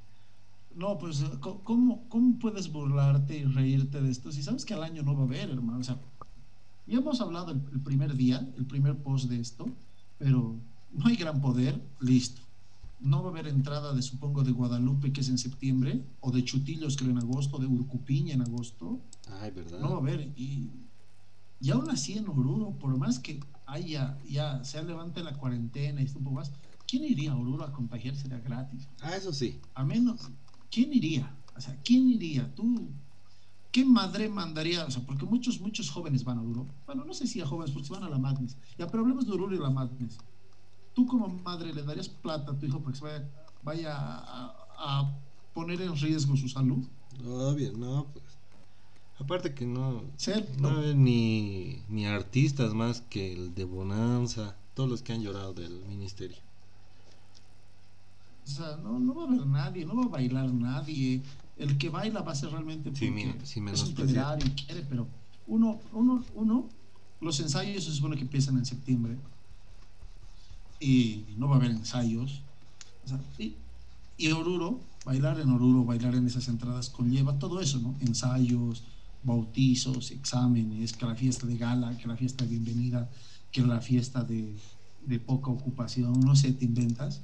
[0.74, 5.02] No, pues, ¿cómo, ¿cómo puedes burlarte y reírte de esto si sabes que al año
[5.02, 5.80] no va a haber, hermano?
[5.80, 5.98] O sea,
[6.86, 9.68] ya hemos hablado el primer día, el primer post de esto,
[10.16, 10.56] pero
[10.92, 12.40] no hay gran poder, listo
[13.04, 16.42] no va a haber entrada de, supongo, de Guadalupe, que es en septiembre, o de
[16.42, 18.98] Chutillos, creo, en agosto, de Urcupiña en agosto.
[19.40, 19.78] Ay, ¿verdad?
[19.78, 20.32] No va a haber.
[20.36, 20.70] Y,
[21.60, 26.06] y aún así en Oruro, por más que haya, ya se levante la cuarentena y
[26.06, 26.50] un poco más,
[26.86, 28.88] ¿quién iría a Oruro a contagiarse de gratis?
[29.02, 29.60] Ah, eso sí.
[29.74, 30.30] A menos,
[30.70, 31.36] ¿quién iría?
[31.54, 32.54] O sea, ¿quién iría?
[32.54, 32.88] Tú,
[33.70, 34.82] ¿qué madre mandaría?
[34.86, 36.66] O sea, porque muchos, muchos jóvenes van a Oruro.
[36.86, 38.56] Bueno, no sé si a jóvenes, porque van a la Madness.
[38.78, 40.16] Ya, pero hablemos de Oruro y la Madness
[40.94, 43.28] tú como madre le darías plata a tu hijo para que vaya,
[43.62, 45.12] vaya a,
[45.52, 46.85] poner en riesgo su salud?
[47.24, 48.24] Obvio, no, pues.
[49.20, 50.02] Aparte que no,
[50.59, 55.54] no hay ni, ni artistas más que el de Bonanza, todos los que han llorado
[55.54, 56.38] del ministerio.
[58.44, 61.22] O sea, no, no va a haber nadie, no va a bailar nadie.
[61.57, 65.07] El que baila va a ser realmente sí, mira, es un y quiere, pero
[65.46, 66.68] uno, uno, uno,
[67.20, 69.16] los ensayos se supone que empiezan en septiembre
[70.85, 72.42] y no va a haber ensayos.
[73.38, 77.94] y, Oruro, bailar en Oruro, bailar en esas entradas conlleva todo eso, ¿no?
[78.01, 78.83] Ensayos,
[79.23, 83.11] bautizos, exámenes, que la fiesta de gala, que la fiesta de bienvenida,
[83.51, 84.55] que la fiesta de,
[85.07, 87.23] de poca ocupación, no sé, te inventas.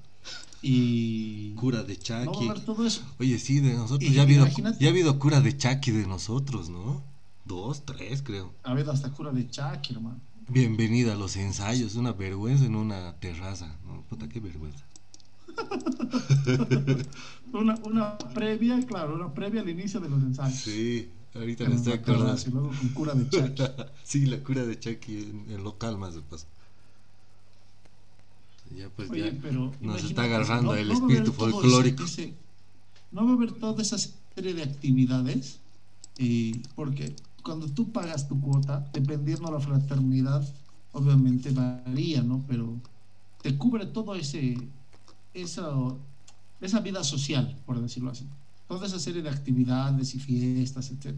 [0.62, 1.52] Y.
[1.52, 2.48] Cura de Chaki.
[2.48, 3.02] No todo eso.
[3.18, 4.46] Oye, sí, de nosotros ya ha, habido,
[4.78, 7.02] ya ha habido cura de Chaki de nosotros, ¿no?
[7.44, 8.54] Dos, tres, creo.
[8.62, 10.20] Ha habido hasta cura de Chaki, hermano.
[10.52, 13.78] Bienvenida a los ensayos, una vergüenza en una terraza.
[13.86, 14.84] No, puta, qué vergüenza.
[17.52, 20.58] una, una previa, claro, una previa al inicio de los ensayos.
[20.58, 22.42] Sí, ahorita me estoy acordando.
[22.44, 23.62] Y luego con cura de Chucky.
[24.02, 26.46] sí, la cura de Chucky en, el local más de paso.
[28.76, 32.02] Ya pues ya pero nos está agarrando el espíritu folclórico.
[33.12, 35.60] no va a haber toda esa serie de actividades
[36.18, 40.46] y porque cuando tú pagas tu cuota, dependiendo de la fraternidad,
[40.92, 42.44] obviamente varía, ¿no?
[42.48, 42.76] Pero
[43.42, 44.56] te cubre todo ese,
[45.34, 45.72] esa,
[46.60, 48.26] esa vida social, por decirlo así.
[48.68, 51.16] Toda esa serie de actividades y fiestas, etc.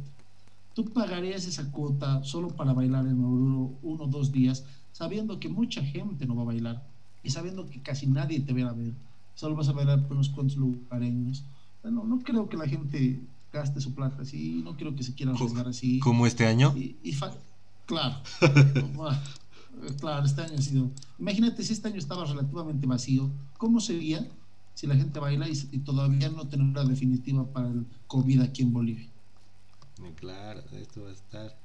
[0.75, 5.49] Tú pagarías esa cuota solo para bailar en Oruro uno o dos días, sabiendo que
[5.49, 6.83] mucha gente no va a bailar
[7.23, 8.95] y sabiendo que casi nadie te va a ver.
[9.35, 11.45] Solo vas a bailar por unos cuantos lugareños.
[11.83, 13.21] Bueno, no creo que la gente
[13.53, 15.99] gaste su plata así, no quiero que se quiera arriesgar así.
[16.01, 16.75] ¿Como este año?
[16.77, 16.97] Y,
[17.87, 18.23] claro,
[20.01, 20.91] claro, este año ha sido.
[21.19, 24.27] Imagínate si este año estaba relativamente vacío, ¿cómo sería
[24.75, 29.09] si la gente baila y, todavía no tendrá definitiva para el COVID aquí en Bolivia?
[30.17, 31.59] Claro, esto va a estar.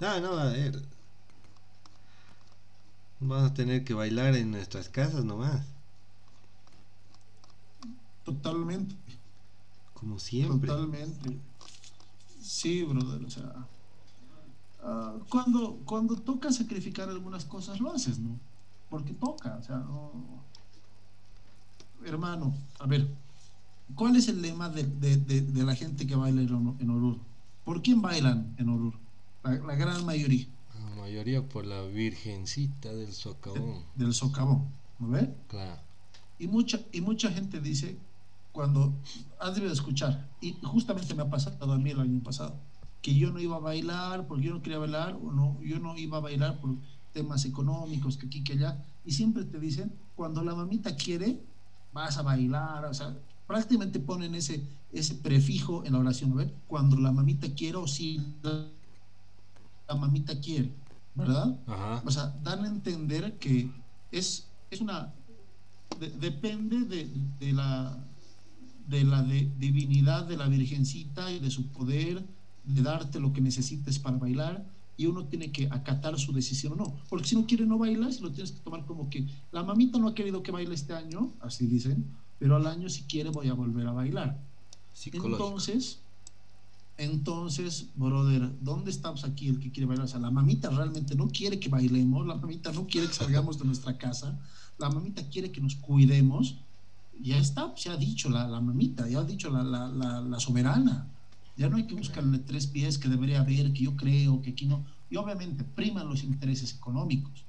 [0.00, 0.82] No, no va a haber.
[3.20, 5.66] Vamos a tener que bailar en nuestras casas nomás.
[8.24, 8.94] Totalmente.
[9.98, 10.68] Como siempre.
[10.68, 11.38] Totalmente.
[12.40, 13.66] Sí, brother, o sea.
[14.82, 18.38] ah, cuando, cuando toca sacrificar algunas cosas, lo haces, ¿no?
[18.90, 19.84] Porque toca, o sea,
[22.04, 23.08] hermano, a ver,
[23.94, 24.84] ¿cuál es el lema de,
[25.54, 27.18] la gente que baila en, Oruro?
[27.64, 28.98] ¿Por quién bailan en Oruro?
[29.42, 30.46] La, gran mayoría.
[30.74, 33.82] La mayoría por la Virgencita del Socavón.
[33.96, 34.68] del Socavón,
[35.00, 35.34] ¿no ve?
[35.48, 35.80] Claro.
[36.38, 37.98] Y mucha, y mucha gente dice,
[38.56, 38.94] cuando
[39.38, 42.58] has debido escuchar, y justamente me ha pasado a mí el año pasado,
[43.02, 45.96] que yo no iba a bailar porque yo no quería bailar, o no, yo no
[45.98, 46.70] iba a bailar por
[47.12, 51.38] temas económicos, que aquí, que allá, y siempre te dicen, cuando la mamita quiere,
[51.92, 53.14] vas a bailar, o sea,
[53.46, 56.42] prácticamente ponen ese, ese prefijo en la oración, ¿no?
[56.66, 60.72] Cuando la mamita quiere o si la, mamita quiere,
[61.14, 61.58] ¿verdad?
[62.06, 63.70] O sea, dan a entender que
[64.10, 65.12] es, es una,
[66.18, 67.96] depende de, de, la,
[68.88, 72.24] de la divinidad de la Virgencita y de su poder
[72.64, 74.64] de darte lo que necesites para bailar
[74.96, 76.96] y uno tiene que acatar su decisión o no.
[77.08, 80.08] Porque si no quiere no bailas, lo tienes que tomar como que la mamita no
[80.08, 82.04] ha querido que baile este año, así dicen,
[82.38, 84.40] pero al año si quiere voy a volver a bailar.
[85.12, 86.00] Entonces,
[86.98, 90.06] entonces, brother, ¿dónde estamos aquí el que quiere bailar?
[90.06, 93.58] O sea, la mamita realmente no quiere que bailemos, la mamita no quiere que salgamos
[93.58, 94.38] de nuestra casa,
[94.78, 96.56] la mamita quiere que nos cuidemos.
[97.22, 101.06] Ya está, se ha dicho la, la mamita, ya ha dicho la, la, la soberana.
[101.56, 104.66] Ya no hay que buscarle tres pies que debería haber, que yo creo, que aquí
[104.66, 104.84] no.
[105.10, 107.44] Y obviamente priman los intereses económicos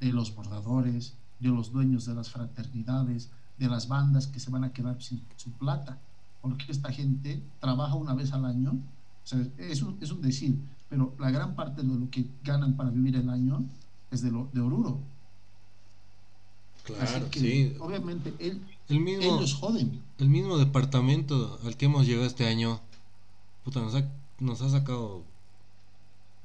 [0.00, 4.64] de los bordadores, de los dueños de las fraternidades, de las bandas que se van
[4.64, 5.98] a quedar sin su plata,
[6.40, 10.56] porque esta gente trabaja una vez al año, o sea, es, un, es un decir,
[10.88, 13.64] pero la gran parte de lo que ganan para vivir el año
[14.10, 14.98] es de, lo, de Oruro.
[16.84, 17.76] Claro, sí.
[17.78, 18.60] Obviamente él,
[18.92, 20.02] el mismo, ellos joden.
[20.18, 22.80] El mismo departamento al que hemos llegado este año
[23.64, 24.08] puta, nos ha,
[24.40, 25.22] nos ha sacado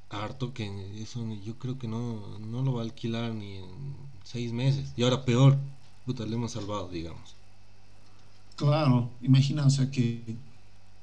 [0.09, 3.65] harto que eso yo creo que no, no lo va a alquilar ni en
[4.23, 4.93] seis meses.
[4.95, 5.57] Y ahora peor,
[6.05, 7.35] puta, le hemos salvado, digamos.
[8.55, 10.21] Claro, imagina, o sea que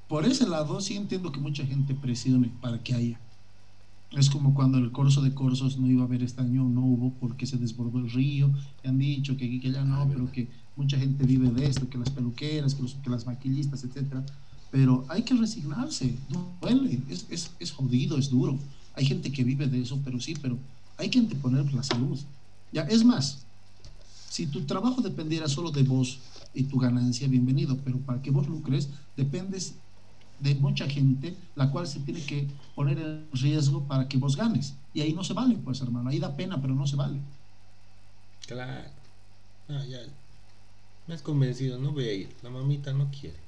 [0.09, 3.21] por ese lado sí entiendo que mucha gente presione para que haya.
[4.17, 7.15] Es como cuando el corso de corsos no iba a haber este año, no hubo
[7.15, 8.53] porque se desbordó el río.
[8.83, 11.67] Y han dicho que aquí que allá no, ah, pero que mucha gente vive de
[11.67, 14.25] esto, que las peluqueras, que, los, que las maquillistas, etcétera
[14.75, 16.17] pero hay que resignarse,
[16.61, 18.59] duele, es, es, es, jodido, es duro.
[18.95, 20.59] Hay gente que vive de eso, pero sí, pero
[20.97, 22.19] hay que anteponer la salud.
[22.73, 23.47] Ya, es más,
[24.29, 26.19] si tu trabajo dependiera solo de vos
[26.55, 29.77] y tu ganancia, bienvenido, pero para que vos lucres, dependes
[30.45, 34.75] de mucha gente, la cual se tiene que poner en riesgo para que vos ganes.
[34.93, 37.19] Y ahí no se vale, pues, hermano, ahí da pena, pero no se vale.
[38.47, 38.91] Claro.
[39.71, 40.01] Ah, ya.
[41.07, 42.29] Me has convencido, no voy a ir.
[42.43, 43.39] La mamita no quiere.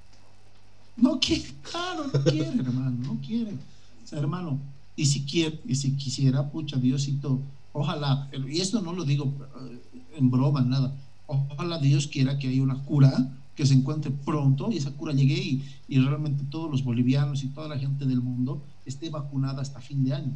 [0.96, 3.52] No quiere, claro, no quiere, hermano, no quiere.
[3.52, 4.58] O sea, hermano,
[4.96, 7.40] y si quiere, y si quisiera, pucha, Diosito,
[7.74, 12.62] ojalá, y esto no lo digo eh, en broma, nada, ojalá Dios quiera que haya
[12.62, 13.12] una cura
[13.56, 17.48] que se encuentre pronto y esa cura llegue y, y realmente todos los bolivianos y
[17.48, 20.32] toda la gente del mundo esté vacunada hasta fin de año.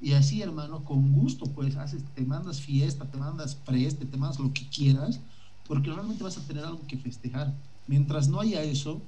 [0.00, 4.40] Y así, hermano, con gusto, pues, haces, te mandas fiesta, te mandas preste, te mandas
[4.40, 5.20] lo que quieras,
[5.68, 7.54] porque realmente vas a tener algo que festejar.
[7.86, 9.00] Mientras no haya eso,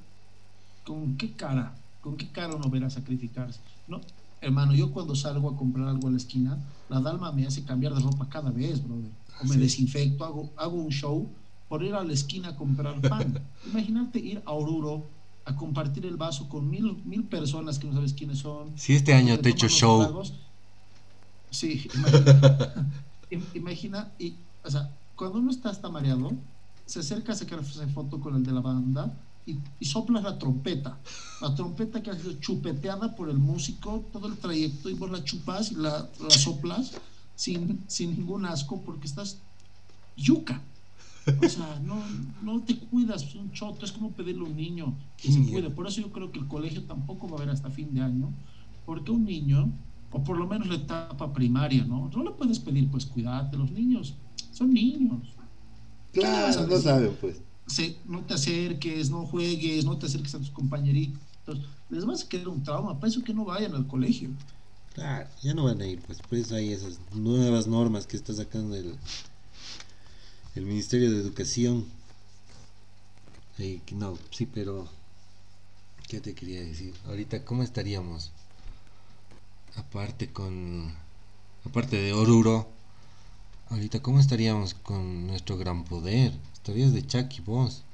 [0.86, 1.74] ¿con qué cara?
[2.00, 3.60] ¿Con qué cara uno verá sacrificarse?
[3.86, 4.00] No,
[4.40, 6.58] hermano, yo cuando salgo a comprar algo a la esquina,
[6.88, 9.10] la dalma me hace cambiar de ropa cada vez, brother.
[9.42, 11.28] O me desinfecto, hago, hago un show
[11.68, 13.40] por ir a la esquina a comprar pan.
[13.70, 15.06] Imagínate ir a Oruro
[15.44, 18.72] a compartir el vaso con mil, mil personas que no sabes quiénes son.
[18.76, 20.22] Si este año te he hecho show.
[21.50, 22.90] Sí, imagina,
[23.54, 26.32] imagina, y, o sea, cuando uno está hasta mareado,
[26.84, 29.14] se acerca a sacarse foto con el de la banda
[29.46, 30.98] y, soplas la trompeta.
[31.40, 35.24] La trompeta que ha sido chupeteada por el músico todo el trayecto y vos la
[35.24, 36.92] chupas y la, soplas
[37.34, 39.38] sin, sin ningún asco porque estás
[40.16, 40.60] yuca.
[41.42, 42.02] O sea, no,
[42.42, 45.70] no te cuidas, es un choto, es como pedirle a un niño que se cuide.
[45.70, 48.32] Por eso yo creo que el colegio tampoco va a haber hasta fin de año,
[48.86, 49.70] porque un niño,
[50.12, 52.10] o por lo menos la etapa primaria, ¿no?
[52.14, 54.14] No le puedes pedir, pues cuidarte, los niños
[54.52, 55.20] son niños.
[56.12, 57.42] Claro, no saben, pues
[58.06, 61.60] no te acerques, no juegues, no te acerques a tus compañeritos.
[61.90, 64.30] Les vas a quedar un trauma, para eso que no vayan al colegio.
[64.94, 68.74] Claro, ya no van a ir, pues, pues hay esas nuevas normas que está sacando
[68.74, 68.94] el,
[70.58, 71.86] el Ministerio de Educación.
[73.92, 74.88] no, sí, pero,
[76.08, 76.94] ¿qué te quería decir?
[77.06, 78.32] Ahorita, ¿cómo estaríamos?
[79.76, 80.92] Aparte con,
[81.64, 82.68] aparte de Oruro,
[83.70, 86.32] ahorita, ¿cómo estaríamos con nuestro gran poder?
[86.54, 87.84] Estarías de Chucky vos.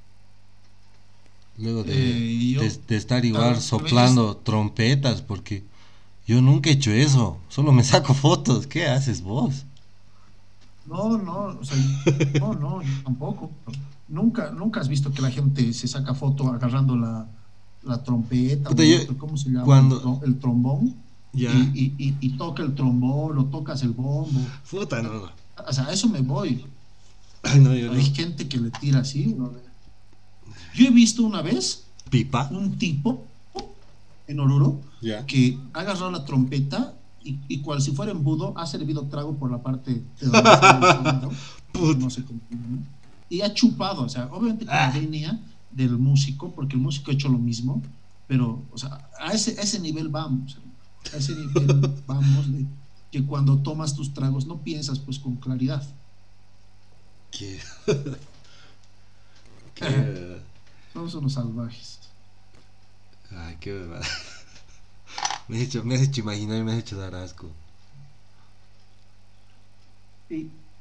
[1.59, 5.63] Luego de, eh, estar igual soplando trompetas, porque
[6.27, 8.67] Yo nunca he hecho eso, solo me saco fotos.
[8.67, 9.67] ¿Qué haces vos?
[10.87, 11.77] No, no, o sea,
[12.41, 13.51] no, no, yo tampoco.
[14.09, 17.27] Nunca, nunca has visto que la gente se saca foto agarrando la,
[17.85, 19.65] la trompeta, Puta, o yo- el- ¿cómo se llama?
[19.65, 20.95] cuando- El, tro- el trombón.
[21.33, 21.53] Ya.
[21.53, 24.41] Y, y- y- y toca el trombón o tocas el bombo.
[24.71, 25.29] Puta, no, no.
[25.67, 26.65] O sea, a eso me voy.
[27.43, 27.93] Ay, no, yo no.
[27.99, 29.35] Hay gente que le tira así.
[29.37, 29.51] ¿no?
[30.75, 32.49] Yo he visto una vez Pipa.
[32.53, 33.25] un tipo
[34.29, 35.27] en Oruro Ya.
[35.27, 36.95] que ha agarrado la trompeta
[37.25, 41.21] y, y cual si fuera embudo ha servido trago por la parte de donde está
[41.75, 42.79] el no sé cómo, ¿no?
[43.31, 44.87] y ha chupado, o sea, obviamente con Ah.
[44.93, 45.41] la venia
[45.73, 47.83] del músico, porque el músico ha hecho lo mismo,
[48.29, 50.57] pero, o sea, a ese, a ese nivel vamos,
[51.13, 51.67] a ese nivel
[52.07, 52.65] vamos de
[53.11, 55.83] que cuando tomas tus tragos no piensas pues con claridad.
[57.31, 57.59] ¿Qué?
[59.75, 60.37] ¿Qué?
[60.93, 61.99] Somos unos salvajes.
[63.33, 64.03] Ay, qué verdad.
[65.49, 67.49] Me has hecho, me has hecho imaginar y me has hecho dar asco.
[70.31, 70.35] Y,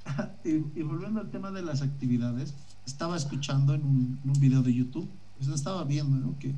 [0.46, 2.54] y, y volviendo al tema de las actividades,
[2.86, 5.08] estaba escuchando en un, en un video de YouTube,
[5.38, 6.38] pues, estaba viendo ¿no?
[6.40, 6.54] que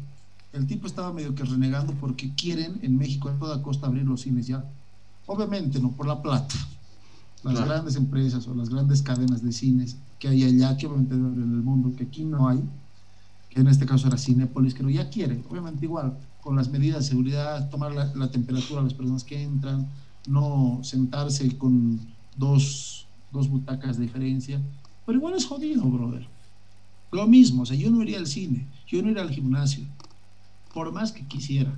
[0.53, 4.21] el tipo estaba medio que renegando porque quieren en México a toda costa abrir los
[4.21, 4.63] cines ya.
[5.25, 6.55] Obviamente, no por la plata.
[7.43, 7.67] Las Claro.
[7.69, 11.61] grandes empresas o las grandes cadenas de cines que hay allá, que obviamente en el
[11.61, 12.63] mundo, que aquí no hay,
[13.49, 17.09] que en este caso era Cinépolis, que ya quiere, obviamente igual, con las medidas de
[17.09, 19.87] seguridad, tomar la, la temperatura a las personas que entran,
[20.27, 21.99] no sentarse con
[22.37, 24.61] dos, dos butacas de diferencia,
[25.07, 26.27] pero igual es jodido, brother.
[27.11, 29.83] Lo mismo, o sea, yo no iría al cine, yo no iría al gimnasio,
[30.71, 31.73] por más que quisiera.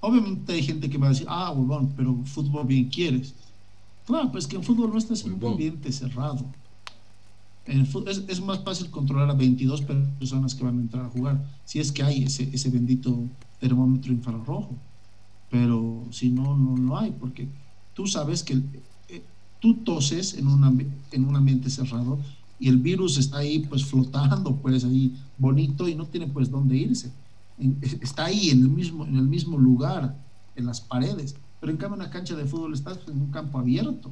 [0.00, 3.34] Obviamente hay gente que va a decir, ah, huevón, pero fútbol bien quieres.
[4.06, 6.46] Claro, pues que en fútbol no estás en un ambiente cerrado.
[7.64, 11.08] En fu- es, es más fácil controlar a 22 personas que van a entrar a
[11.08, 13.18] jugar, si es que hay ese, ese bendito
[13.58, 14.84] termómetro infrarrojo.
[15.48, 17.52] Pero si no, no lo hay, porque
[17.92, 18.54] tú sabes que
[19.08, 22.20] eh, tú toses en un, en un ambiente cerrado
[22.58, 26.76] y el virus está ahí pues flotando, pues ahí bonito y no tiene pues dónde
[26.76, 27.16] irse.
[27.56, 31.34] En- está ahí en el mismo, en el mismo lugar, en las paredes.
[31.60, 34.10] Pero en cambio en una cancha de fútbol estás en un campo abierto.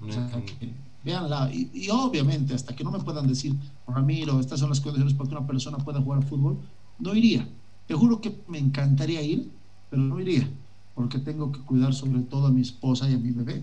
[0.00, 1.50] O sea, que véanla.
[1.54, 5.28] Y, y obviamente, hasta que no me puedan decir, Ramiro, estas son las condiciones para
[5.28, 6.60] que una persona pueda jugar fútbol,
[6.98, 7.48] no iría.
[7.86, 9.50] Te juro que me encantaría ir,
[9.90, 10.48] pero no iría,
[10.94, 13.62] porque tengo que cuidar sobre todo a mi esposa y a mi bebé.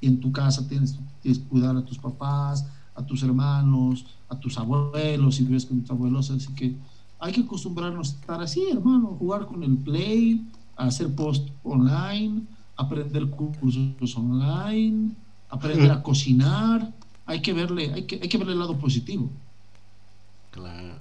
[0.00, 4.38] Y en tu casa tienes, tienes que cuidar a tus papás, a tus hermanos, a
[4.38, 6.30] tus abuelos, si vives con tus abuelos.
[6.30, 6.74] Así que
[7.18, 10.46] hay que acostumbrarnos a estar así, hermano, jugar con el play,
[10.76, 12.42] a hacer post online,
[12.76, 15.10] aprender cursos online,
[15.50, 16.92] aprender a cocinar.
[17.26, 19.30] Hay que verle, hay que, hay que verle el lado positivo.
[20.50, 20.94] Claro.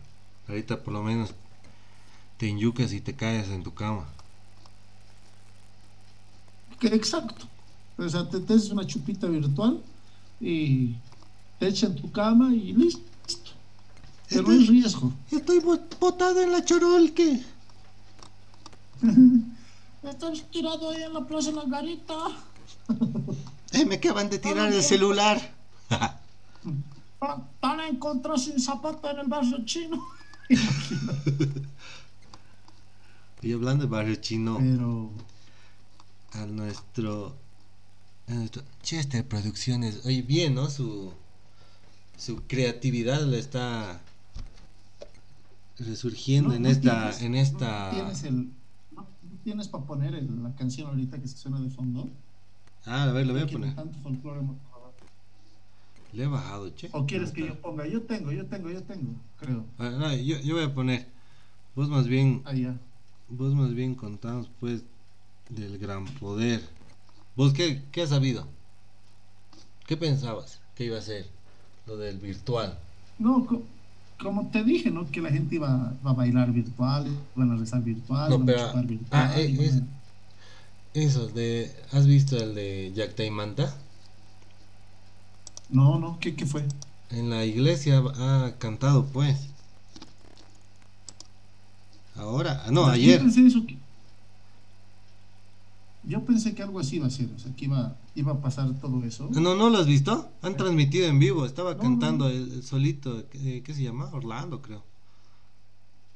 [0.47, 1.34] Ahorita por lo menos
[2.39, 4.07] te enyucas y te caes en tu cama.
[6.81, 7.45] Exacto.
[7.97, 9.83] O sea, te, te haces una chupita virtual
[10.39, 10.95] y
[11.59, 13.01] te echas en tu cama y listo.
[14.29, 15.11] Pero no hay riesgo.
[15.29, 17.43] Estoy botado en la chorolque.
[20.03, 22.15] Estás tirado ahí en la plaza de la garita.
[23.71, 25.39] Eh, me acaban de tirar el celular.
[27.61, 30.03] Van a encontrar sin zapato en el barrio chino.
[33.41, 35.11] Y hablando de barrio chino, Pero
[36.33, 37.35] a nuestro,
[38.27, 40.69] a nuestro Chester Producciones, oye, bien, ¿no?
[40.69, 41.13] Su,
[42.17, 44.01] su creatividad le está
[45.77, 47.91] resurgiendo No, en no esta, tienes- en no esta.
[47.91, 48.51] tienes el,
[49.43, 52.09] tienes para poner el- la canción ahorita que se suena de fondo.
[52.85, 53.75] Ah, a ver, le voy a poner.
[53.75, 54.41] tanto folclore.
[56.11, 56.89] Le he bajado, che.
[56.91, 57.85] ¿O quieres que yo ponga?
[57.85, 59.63] Yo tengo, yo tengo, yo tengo, creo.
[59.77, 61.07] Ah, no, yo, yo voy a poner.
[61.75, 62.75] Vos más bien, Ah, ya.
[63.30, 64.82] Vos más bien contanos pues
[65.49, 66.61] del gran poder.
[67.36, 68.47] ¿Vos qué, qué has sabido?
[69.88, 71.25] ¿Qué pensabas que iba a ser
[71.88, 72.77] lo del virtual?
[73.17, 73.63] No, co-
[74.21, 75.09] como te dije, ¿no?
[75.09, 78.86] Que la gente iba, a bailar virtual, van a rezar virtual, No, pero- a chupar
[78.86, 79.09] virtual.
[79.11, 79.99] ah, eh, a-
[80.99, 83.73] Eso de, ¿has visto el de Jack Manta?
[85.69, 86.65] No, no, ¿qué, qué fue?
[87.11, 89.49] En la iglesia ha cantado pues.
[92.20, 93.20] Ahora, ah, no, ayer.
[93.20, 93.78] pensé eso que-
[96.03, 98.74] Yo pensé que algo así iba a ser, o sea, que iba, iba a pasar
[98.80, 99.28] todo eso.
[99.32, 100.30] No, ¿no lo has visto?
[100.41, 102.32] Han transmitido en vivo, estaba No, cantando no.
[102.32, 104.09] el, el solito, ¿qué, qué se llama?
[104.13, 104.84] Orlando, creo.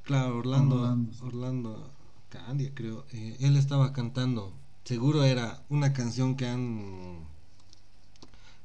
[0.04, 1.12] Claro, Orlando, Orlando.
[1.26, 1.90] Orlando
[2.30, 3.06] Candia, creo.
[3.14, 4.52] Eh, él estaba cantando,
[4.84, 7.20] seguro era una canción que han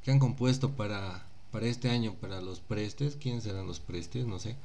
[0.05, 4.26] que han compuesto para para este año, para los prestes, ¿quiénes serán los prestes?
[4.26, 4.57] No sé.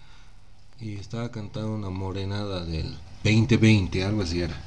[0.83, 4.61] Y estaba cantando una morenada del 2020, algo así era.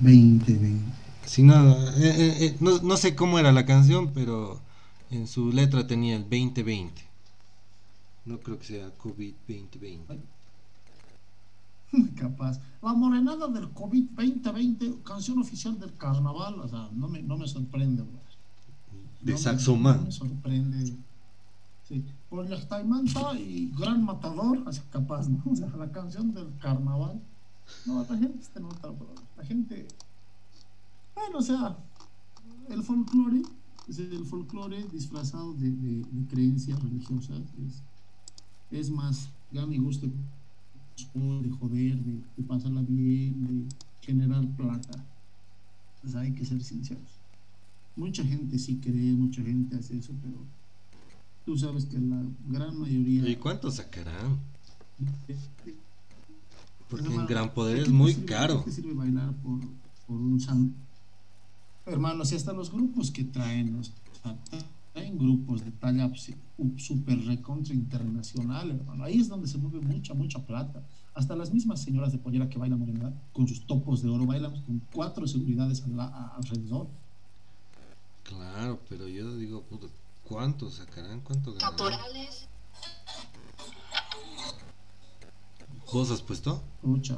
[0.00, 0.82] 2020.
[1.26, 4.58] Si no, eh, eh, eh, no, no sé cómo era la canción, pero
[5.10, 7.02] en su letra tenía el 2020.
[8.24, 10.18] No creo que sea COVID 2020.
[12.16, 12.58] Capaz.
[12.82, 17.46] La morenada del COVID 2020, canción oficial del carnaval, o sea, no me, no me
[17.46, 18.02] sorprende.
[19.20, 19.98] De No me- Saxoman.
[19.98, 20.92] No me sorprende.
[21.88, 22.04] Sí.
[22.28, 24.62] Por la Taimanta y Gran Matador,
[24.92, 25.42] capaz, ¿no?
[25.50, 27.18] O sea, la canción del carnaval.
[27.86, 28.92] No, la gente está en otra.
[29.38, 29.88] La gente.
[31.14, 31.78] Bueno, o sea,
[32.68, 33.42] el folclore,
[33.88, 37.40] el folclore disfrazado de, de- creencias religiosas,
[38.70, 45.04] es, más gana y gusto de joder, de, de pasarla bien, de generar plata.
[46.02, 47.18] Pues hay que ser sinceros.
[47.96, 50.36] Mucha gente sí cree, mucha gente hace eso, pero
[51.48, 53.26] tú sabes que la gran mayoría.
[53.26, 54.36] ¿Y cuánto sacarán?
[56.90, 58.58] Porque Hermano, en Gran Poder ¿de es muy sirve- caro.
[58.58, 59.58] ¿de qué sirve bailar por,
[60.06, 60.74] por un?
[61.86, 64.36] Hermano, si hasta los grupos que traen, o sea,
[64.92, 66.12] traen grupos de talla
[66.76, 69.04] super recontra internacional, hermano.
[69.04, 70.82] Ahí es donde se mueve mucha, mucha plata.
[71.14, 74.82] Hasta las mismas señoras de pollera que bailan con sus topos de oro bailan con
[74.92, 76.88] cuatro seguridades al la- a- alrededor.
[78.22, 79.86] Claro, pero yo digo, puta,
[80.28, 81.20] ¿cuánto sacarán?
[81.20, 81.76] ¿Cuánto ganarán?
[81.76, 82.48] Caporales,
[85.92, 86.62] ¿Vos has puesto?
[86.82, 87.16] Pucha.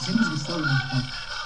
[0.00, 1.02] Siempre es estado limitado.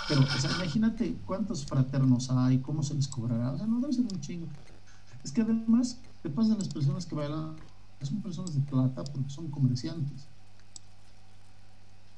[0.08, 3.52] Pero, o sea, imagínate cuántos fraternos hay, cómo se les cobrará.
[3.52, 4.48] O sea, no debe ser un chingo.
[5.22, 7.56] Es que además, te pasan las personas que bailan,
[8.02, 10.26] son personas de plata porque son comerciantes.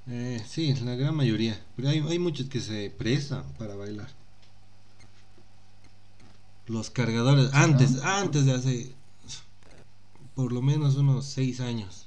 [0.06, 1.60] Eh, sí, la gran mayoría.
[1.76, 4.08] Pero hay, hay muchos que se prestan para bailar.
[6.70, 8.02] Los cargadores, antes, ¿no?
[8.04, 8.94] antes de hace
[10.36, 12.06] por lo menos unos seis años.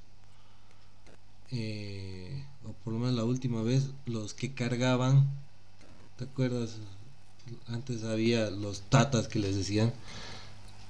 [1.51, 5.27] eh, o por lo menos la última vez, los que cargaban,
[6.17, 6.77] ¿te acuerdas?
[7.67, 9.91] Antes había los tatas que les decían,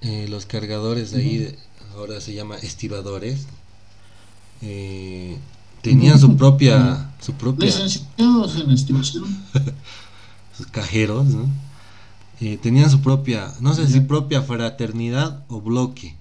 [0.01, 1.55] eh, los cargadores de ahí,
[1.95, 3.47] ahora se llama estibadores,
[4.61, 5.39] eh,
[5.81, 9.25] tenían su propia, su propia, Licenciados en estimación.
[10.57, 11.49] sus cajeros, ¿no?
[12.45, 16.17] Eh, tenían su propia, no sé si propia fraternidad o bloque.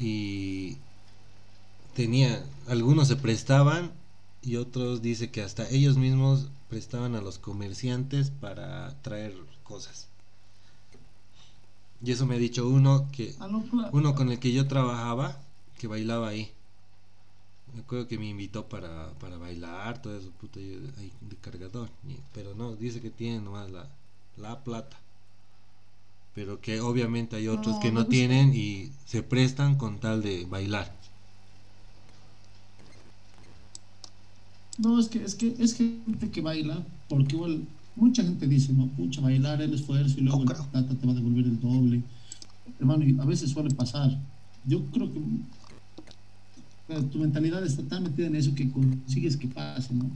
[0.00, 0.78] Y
[1.94, 3.92] tenía, algunos se prestaban
[4.42, 9.32] y otros dice que hasta ellos mismos prestaban a los comerciantes para traer
[9.62, 10.08] cosas.
[12.02, 13.48] Y eso me ha dicho uno que Ah,
[13.92, 15.40] uno con el que yo trabajaba
[15.78, 16.50] que bailaba ahí.
[17.74, 20.60] Me acuerdo que me invitó para, para bailar, todo eso, yo
[20.98, 21.90] ahí de cargador.
[22.34, 23.88] Pero no, dice que tiene nomás la,
[24.36, 24.96] la plata.
[26.34, 30.22] Pero que obviamente hay otros No, que no, no tienen y se prestan con tal
[30.22, 30.94] de bailar.
[34.78, 38.88] No, es que, es que es gente que baila, porque igual mucha gente dice, no,
[38.88, 40.64] pucha, bailar el esfuerzo y luego creo.
[40.66, 42.02] plata te va a devolver el doble.
[42.78, 44.18] Hermano, y a veces suele pasar.
[44.66, 45.20] Yo creo que
[47.10, 50.10] tu mentalidad está tan metida en eso que consigues que pase, ¿no?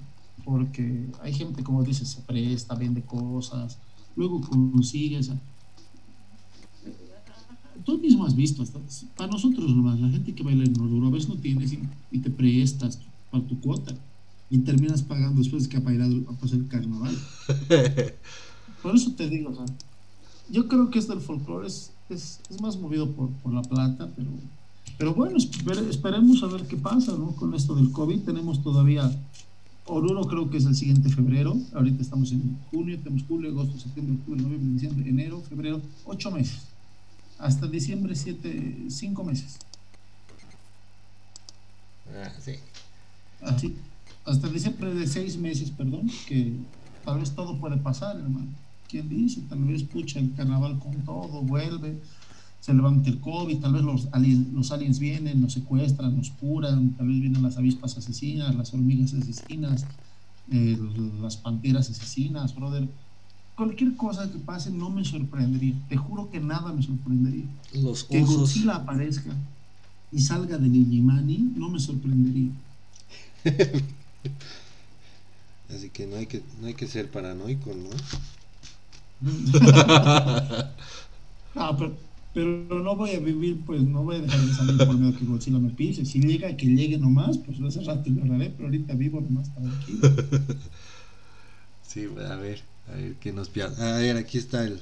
[0.45, 3.79] Porque hay gente, como dices, se presta, vende cosas,
[4.21, 5.31] luego consigues.
[7.85, 8.79] Tú mismo has visto, hasta-
[9.17, 11.81] para nosotros nomás, la gente que baila en Oruro, a veces no tienes y,
[12.13, 12.99] y te prestas
[13.31, 13.95] para tu cuota
[14.51, 17.17] y terminas pagando después de que ha bailado pasado el carnaval.
[18.83, 19.65] Por eso te digo, o sea,
[20.51, 24.11] yo creo que esto del folclore es, es, es más movido por, por la plata,
[24.17, 24.29] pero,
[24.99, 27.29] pero bueno, esper- esperemos a ver qué pasa ¿no?
[27.37, 28.21] con esto del COVID.
[28.21, 29.11] Tenemos todavía,
[29.91, 34.17] Oruro creo que es el siguiente febrero, ahorita estamos en junio, tenemos julio, agosto, septiembre,
[34.17, 36.63] octubre, noviembre, diciembre, enero, febrero, ocho meses.
[37.39, 39.59] Hasta diciembre, siete, cinco meses.
[42.15, 42.53] Ah, sí.
[43.41, 43.77] Así,
[44.25, 46.53] hasta diciembre de seis meses, perdón, que
[47.05, 48.49] tal vez todo puede pasar, hermano.
[48.89, 49.41] ¿Quién dice?
[49.49, 51.99] Tal vez pucha el carnaval con todo, vuelve,
[52.61, 56.91] se levanta el COVID, tal vez los aliens, los aliens vienen, nos secuestran, nos curan,
[56.93, 59.87] tal vez vienen las avispas asesinas, las hormigas asesinas,
[60.53, 60.79] eh,
[61.23, 62.87] las panteras asesinas, brother.
[63.57, 65.75] Cualquier cosa que pase no me sorprendería.
[65.89, 67.45] Te juro que nada me sorprendería.
[67.75, 68.37] Los Que osos.
[68.37, 69.35] Godzilla aparezca
[70.13, 72.51] y salga de Nijimani no me sorprendería.
[75.75, 77.91] Así que no hay que, no hay que ser paranoico, ¿no?
[81.57, 81.97] Ah, pero,
[82.33, 82.49] pero
[82.83, 85.59] no voy a vivir, pues no voy a dejar de salir por miedo que Godzilla
[85.59, 86.05] me pise.
[86.05, 90.01] Si llega, que llegue nomás, pues hace rato lloraré, pero ahorita vivo nomás tranquilo.
[91.87, 94.75] Sí, a ver, a ver qué nos pia- A ver, aquí está el.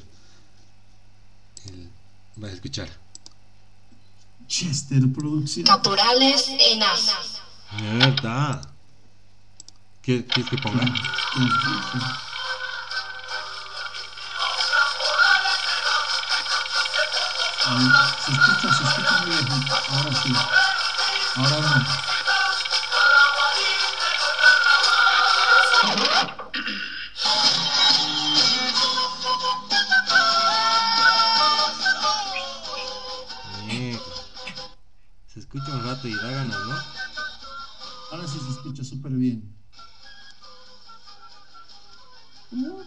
[1.64, 1.88] el
[2.36, 2.90] vas a escuchar.
[4.46, 5.64] Chester Producción.
[5.64, 7.16] caporales en asa.
[7.80, 8.60] Mierda.
[10.02, 10.84] ¿Quieres, ¿Quieres que ponga?
[17.68, 19.46] Se escucha, se escucha muy bien.
[19.90, 20.32] Ahora sí.
[21.36, 22.08] Ahora no.
[35.26, 36.76] Se escucha un rato y da ganas, ¿no?
[38.12, 39.54] Ahora sí se escucha súper bien.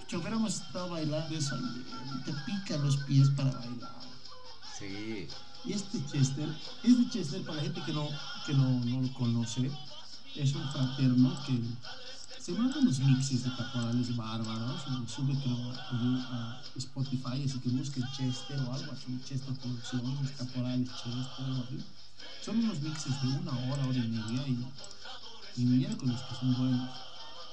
[0.07, 1.85] Si hubiéramos estado bailando eso ayer,
[2.25, 4.00] te pican los pies para bailar.
[4.85, 6.49] Y este Chester,
[6.83, 8.09] este Chester, para la gente que no,
[8.45, 9.69] que no, no lo conoce,
[10.35, 11.59] es un fraterno que
[12.41, 17.69] se manda unos mixes de caporales bárbaros, lo sube creo, a, a Spotify, así que
[17.69, 21.77] busquen Chester o algo así, Chester Producciones, caporales Chester, algo así.
[22.43, 26.89] Son unos mixes de una hora, hora y media, y, y miércoles que son buenos.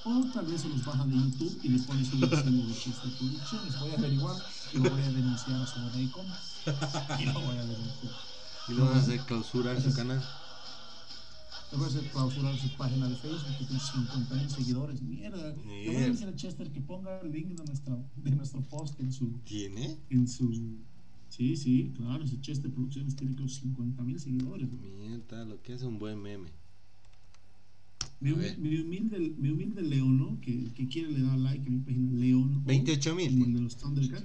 [0.05, 3.11] O tal vez se los bajan de YouTube y le pones un diseño de Chester
[3.19, 3.81] Producciones.
[3.81, 4.37] Voy a averiguar
[4.75, 8.13] lo voy a denunciar a su bodega y lo voy a denunciar.
[8.69, 10.23] Y lo van a hacer clausurar su canal.
[11.73, 15.03] Le voy a hacer clausurar su página de Facebook que tiene 50 mil seguidores.
[15.03, 15.49] Mierda.
[15.51, 16.07] Le voy a Mierda.
[16.09, 19.99] decir a Chester que ponga el link de, nuestra, de nuestro post en su, ¿Tiene?
[20.11, 20.79] en su.
[21.29, 22.25] Sí, sí, claro.
[22.25, 24.69] Ese Chester Producciones tiene creo 50 mil seguidores.
[24.71, 26.49] Mierda, lo que es un buen meme.
[28.21, 30.41] Mi, humilde, mi humilde León, ¿no?
[30.41, 32.63] Que, que quiere le da like a mi página León.
[32.65, 33.55] 28 Como el mil.
[33.55, 34.25] de los Thundercats.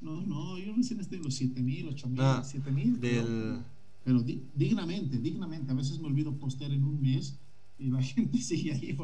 [0.00, 3.00] No, no, yo recién estoy en los 7 mil, 8 mil, Ah, 7 mil.
[3.00, 3.60] Del.
[4.04, 5.72] Pero di- dignamente, dignamente.
[5.72, 7.36] A veces me olvido postear en un mes
[7.78, 8.96] y la gente sigue ahí.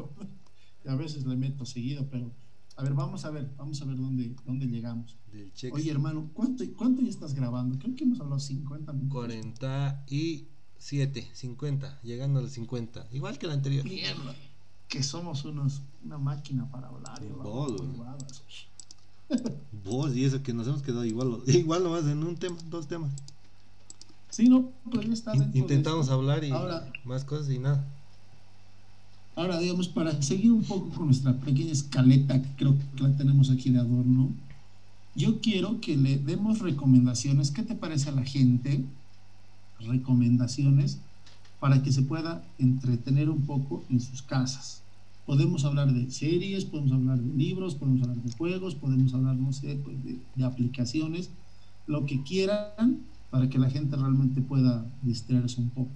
[0.85, 2.31] Y a veces le meto seguido, pero
[2.77, 5.17] a ver, vamos a ver, vamos a ver dónde, dónde llegamos.
[5.31, 5.51] Del.
[5.73, 7.77] Oye, hermano, ¿cuánto, ¿cuánto ya estás grabando?
[7.77, 9.13] Creo que hemos hablado 50 minutos.
[9.13, 13.07] 47, 50, llegando a los 50.
[13.11, 13.83] Igual que el anterior.
[13.85, 14.35] Mierda.
[14.87, 17.27] Que somos unos, una máquina para hablar y
[20.15, 23.11] y eso que nos hemos quedado igual, igual nomás en un tema, dos temas.
[24.29, 26.13] Sí, no, ya está de Intentamos esto.
[26.13, 27.85] hablar y Ahora- más cosas y nada.
[29.37, 33.49] Ahora, digamos, para seguir un poco con nuestra pequeña escaleta, que creo que la tenemos
[33.49, 34.29] aquí de adorno,
[35.13, 37.51] yo quiero que le demos recomendaciones.
[37.51, 38.83] ¿Qué te parece a la gente?
[39.79, 40.97] Recomendaciones
[41.59, 44.81] para que se pueda entretener un poco en sus casas.
[45.25, 49.51] Podemos hablar de series, podemos hablar de libros, podemos hablar de juegos, podemos hablar, no
[49.51, 51.29] sé, pues, de, de aplicaciones,
[51.87, 52.99] lo que quieran
[53.31, 55.91] para que la gente realmente pueda distraerse un poco.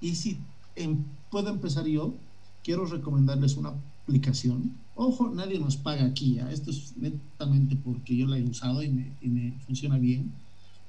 [0.00, 0.36] Y si
[0.76, 2.14] em- puedo empezar yo,
[2.62, 3.72] quiero recomendarles una
[4.02, 4.72] aplicación.
[4.96, 6.50] Ojo, nadie nos paga aquí, ¿ah?
[6.50, 10.32] esto es netamente porque yo la he usado y me, y me funciona bien.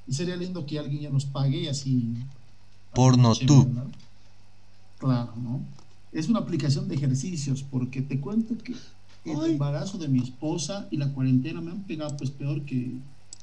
[0.07, 2.13] Y sería lindo que alguien ya nos pague y así.
[2.93, 3.67] Porno tú.
[4.99, 5.59] Claro, ¿no?
[6.15, 8.71] Es una aplicación de ejercicios porque te cuento que
[9.25, 9.51] el Ay.
[9.51, 12.91] embarazo de mi esposa y la cuarentena me han pegado pues peor que,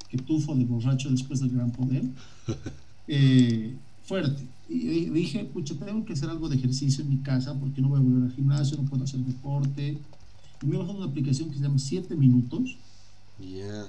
[0.08, 2.02] que tufo de borracho después del gran poder.
[3.08, 4.46] Eh, fuerte.
[4.68, 7.88] Y di- dije, pucha, tengo que hacer algo de ejercicio en mi casa porque no
[7.88, 9.98] voy a volver al gimnasio, no puedo hacer deporte.
[10.62, 12.76] Y me he bajado una aplicación que se llama 7 minutos.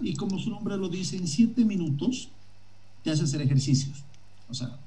[0.01, 2.29] Y como su nombre lo dice, en 7 minutos
[3.03, 4.03] te hace hacer ejercicios.
[4.49, 4.77] O sea,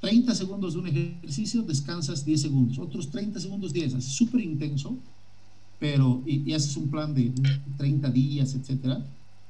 [0.00, 2.78] 30 segundos de un ejercicio, descansas 10 segundos.
[2.78, 3.94] Otros 30 segundos, 10.
[3.94, 4.96] Así súper intenso.
[5.78, 7.32] Pero, y, y haces un plan de
[7.76, 9.04] 30 días, etcétera.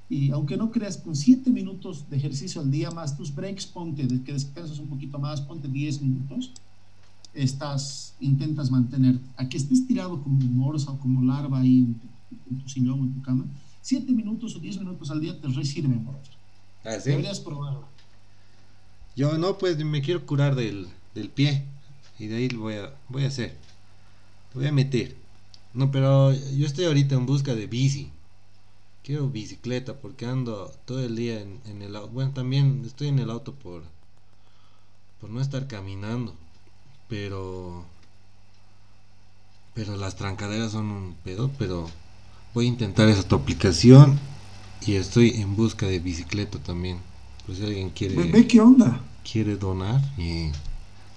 [0.09, 4.07] Y aunque no creas, con 7 minutos de ejercicio al día más tus breaks, ponte,
[4.07, 6.53] de que descansas un poquito más, ponte 10 minutos,
[7.35, 12.07] estás, intentas mantener, a que estés tirado como morsa o como larva ahí en tu,
[12.51, 13.45] en tu sillón o en tu cama,
[13.83, 16.07] 7 minutos o 10 minutos al día te resirven.
[16.85, 17.11] ¿Ah, sí?
[17.11, 17.89] Deberías probarlo.
[19.17, 21.65] Yo no, pues me quiero curar del, del pie.
[22.19, 23.57] Y de ahí lo voy a, voy a hacer.
[24.55, 25.17] Voy a meter.
[25.75, 28.11] No, pero yo estoy ahorita en busca de bici.
[29.03, 32.11] Quiero bicicleta porque ando todo el día en, en el auto.
[32.13, 33.83] Bueno, también estoy en el auto por,
[35.21, 36.35] por no estar caminando.
[37.09, 37.85] Pero...
[39.75, 41.91] Pero las trancaderas son un pedo, pero
[42.55, 44.19] voy a intentar esa tu aplicación.
[44.87, 46.99] Y estoy en busca de bicicleta también.
[47.47, 49.01] Pues si alguien quiere Ve, ve qué onda.
[49.31, 50.53] quiere donar y Oye,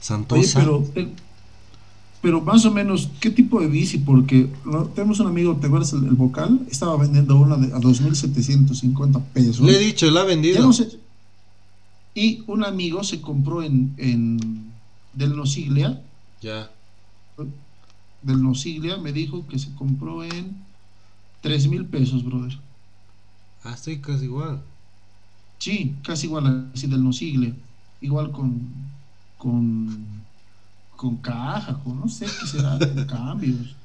[0.01, 1.11] Santosa pero, el-
[2.21, 3.97] pero más o menos, ¿qué tipo de bici?
[3.99, 4.85] Porque ¿no?
[4.87, 6.65] tenemos un amigo, ¿te acuerdas el, el vocal?
[6.69, 9.61] Estaba vendiendo una de, a 2.750 pesos.
[9.61, 10.99] le he dicho la ha vendido no sé.
[12.15, 14.71] Y un amigo se compró en, en
[15.13, 16.01] del Nosiglia,
[16.41, 16.69] ya
[18.21, 20.57] del Nosiglia, me dijo que se compró en
[21.41, 22.57] 3 mil pesos, brother.
[23.63, 24.61] ah estoy casi igual
[25.59, 27.53] Sí, casi igual así del Nosiglia.
[28.01, 28.67] Igual con,
[29.37, 30.05] con,
[30.95, 33.75] con caja, con no sé qué será, con cambios.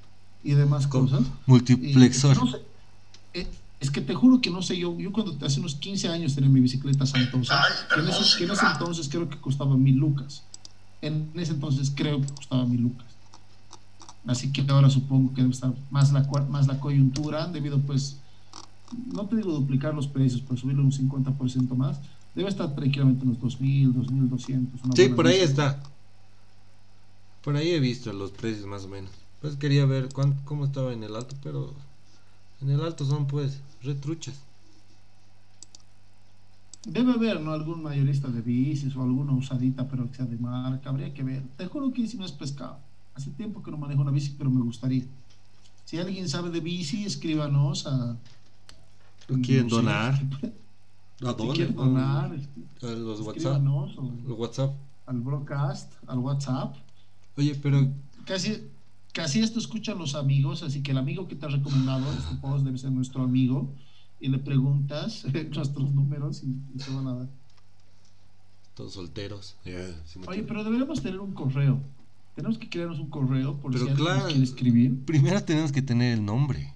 [0.45, 1.23] y demás cosas.
[1.47, 2.39] Multiplexor.
[3.35, 3.49] Eh,
[3.81, 6.49] es que te juro que no sé, yo, yo cuando hace unos 15 años tenía
[6.49, 7.61] mi bicicleta Santosa,
[7.93, 10.43] que en, ese, que en ese entonces creo que costaba mil lucas.
[11.03, 13.07] En ese entonces creo que costaba mil lucas.
[14.27, 18.17] Así que ahora supongo que debe estar más la, más la coyuntura, debido pues,
[19.13, 22.01] no te digo duplicar los precios, pero subirlo un 50% más,
[22.35, 24.95] debe estar tranquilamente unos 2.000, 2.200.
[24.95, 25.83] Sí, por ahí está.
[27.43, 29.11] Por ahí he visto los precios más o menos.
[29.41, 31.75] Pues quería ver cuánto, cómo estaba en el alto, pero
[32.63, 34.41] en el alto son pues retruchas.
[36.87, 37.53] Debe haber, ¿no?
[37.53, 40.91] Algún mayorista de bicis o alguna usadita, pero que sea de marca.
[40.91, 41.43] Habría que ver.
[41.57, 42.79] Te juro que si me has pescado.
[43.15, 45.05] Hace tiempo que no manejo una bici, pero me gustaría.
[45.85, 48.17] Si alguien sabe de bici, escríbanos a.
[49.43, 50.15] ¿Quieren donar?
[51.23, 51.53] ¿A dónde?
[51.53, 52.37] Si quieren donar,
[52.83, 53.63] a los WhatsApp.
[53.63, 54.75] Los WhatsApp.
[55.07, 56.77] Al broadcast, al WhatsApp.
[57.37, 57.89] Oye, pero.
[58.25, 58.69] Casi,
[59.13, 62.65] casi esto escuchan los amigos, así que el amigo que te ha recomendado este post
[62.65, 63.71] debe ser nuestro amigo.
[64.21, 67.29] Y le preguntas nuestros números y, y, van a dar.
[68.75, 69.57] Todos solteros.
[70.27, 71.81] Oye, pero deberíamos tener un correo.
[72.35, 75.05] Tenemos que crearnos un correo por Pero si alguien quiere escribir.
[75.05, 76.74] Primero tenemos que tener el nombre.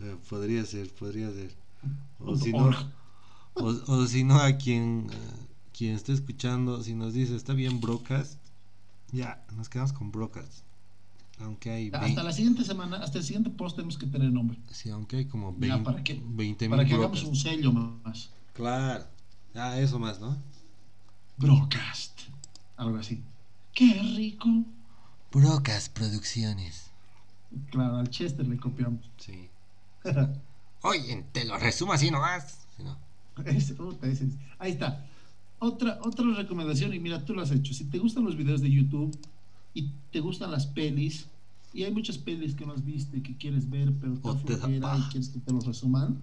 [0.00, 1.54] Eh, podría ser, podría ser.
[2.18, 2.70] O si no,
[3.54, 5.12] o, o, si no a quien, uh,
[5.76, 8.38] quien esté escuchando, si nos dice está bien Brocast,
[9.12, 10.62] ya, nos quedamos con Brocast.
[11.40, 14.58] Aunque hay hasta la siguiente semana, hasta el siguiente post tenemos que tener nombre.
[14.70, 18.30] Sí, aunque hay como 20, ya, para que, 20 Para que hagamos un sello más.
[18.52, 19.06] Claro.
[19.54, 20.36] Ah, eso más, ¿no?
[21.38, 22.20] Brocast.
[22.80, 23.22] Algo así.
[23.74, 24.48] ¡Qué rico!
[25.30, 26.90] Brocast Producciones.
[27.70, 29.04] Claro, al Chester le copiamos.
[29.18, 29.48] Sí.
[30.82, 32.66] Oye, te lo resumo así nomás.
[32.76, 32.96] Si no.
[34.58, 35.06] ahí está.
[35.58, 37.74] Otra, otra recomendación, y mira, tú lo has hecho.
[37.74, 39.14] Si te gustan los videos de YouTube,
[39.74, 41.26] y te gustan las pelis
[41.72, 44.98] y hay muchas pelis que no has visto y que quieres ver pero te flojera
[44.98, 46.20] y quieres que te los resuman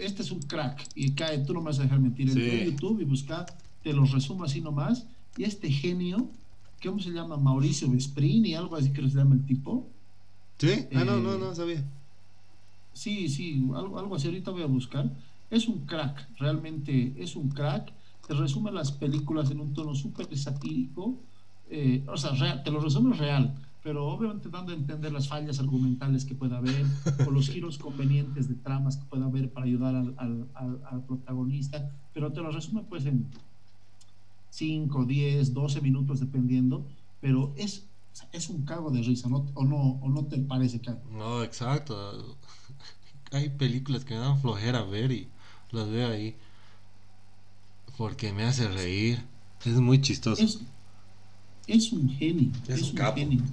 [0.00, 3.00] este es un crack y cae tú no me vas a dejar mentir en YouTube
[3.00, 3.44] y busca
[3.82, 5.06] te los resumo así nomás.
[5.36, 6.28] Y este genio
[6.82, 7.36] ¿cómo se llama?
[7.36, 9.88] Mauricio Vesprini algo así que se llama el tipo.
[10.58, 10.86] ¿sí?
[10.94, 11.84] ah no no no sabía.
[12.92, 15.10] sí sí algo, algo así ahorita voy a buscar.
[15.50, 17.92] Es un crack realmente es un crack.
[18.26, 21.16] Te resume las películas en un tono súper satírico.
[21.70, 26.24] Eh, o sea, te lo resumo real, pero obviamente dando a entender las fallas argumentales
[26.24, 26.84] que pueda haber
[27.26, 30.48] o los giros convenientes de tramas que pueda haber para ayudar al, al,
[30.84, 33.26] al, protagonista, pero te lo resume pues en
[34.58, 36.86] 5, 10, 12 minutos dependiendo,
[37.20, 37.86] pero es,
[38.32, 39.46] es un cago de risa, ¿no?
[39.54, 42.36] ¿O, no, ¿O no te parece que No, exacto.
[43.32, 45.28] Hay películas que me dan flojera ver y
[45.70, 46.34] las veo ahí
[47.96, 49.22] porque me hace reír.
[49.64, 50.44] Es muy chistoso
[51.68, 52.50] es un genio.
[52.66, 53.44] Es, un, genio.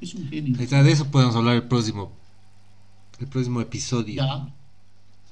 [0.00, 0.56] Es, un genio.
[0.56, 2.10] de eso podemos hablar el próximo,
[3.20, 4.14] el próximo episodio.
[4.14, 4.54] Ya.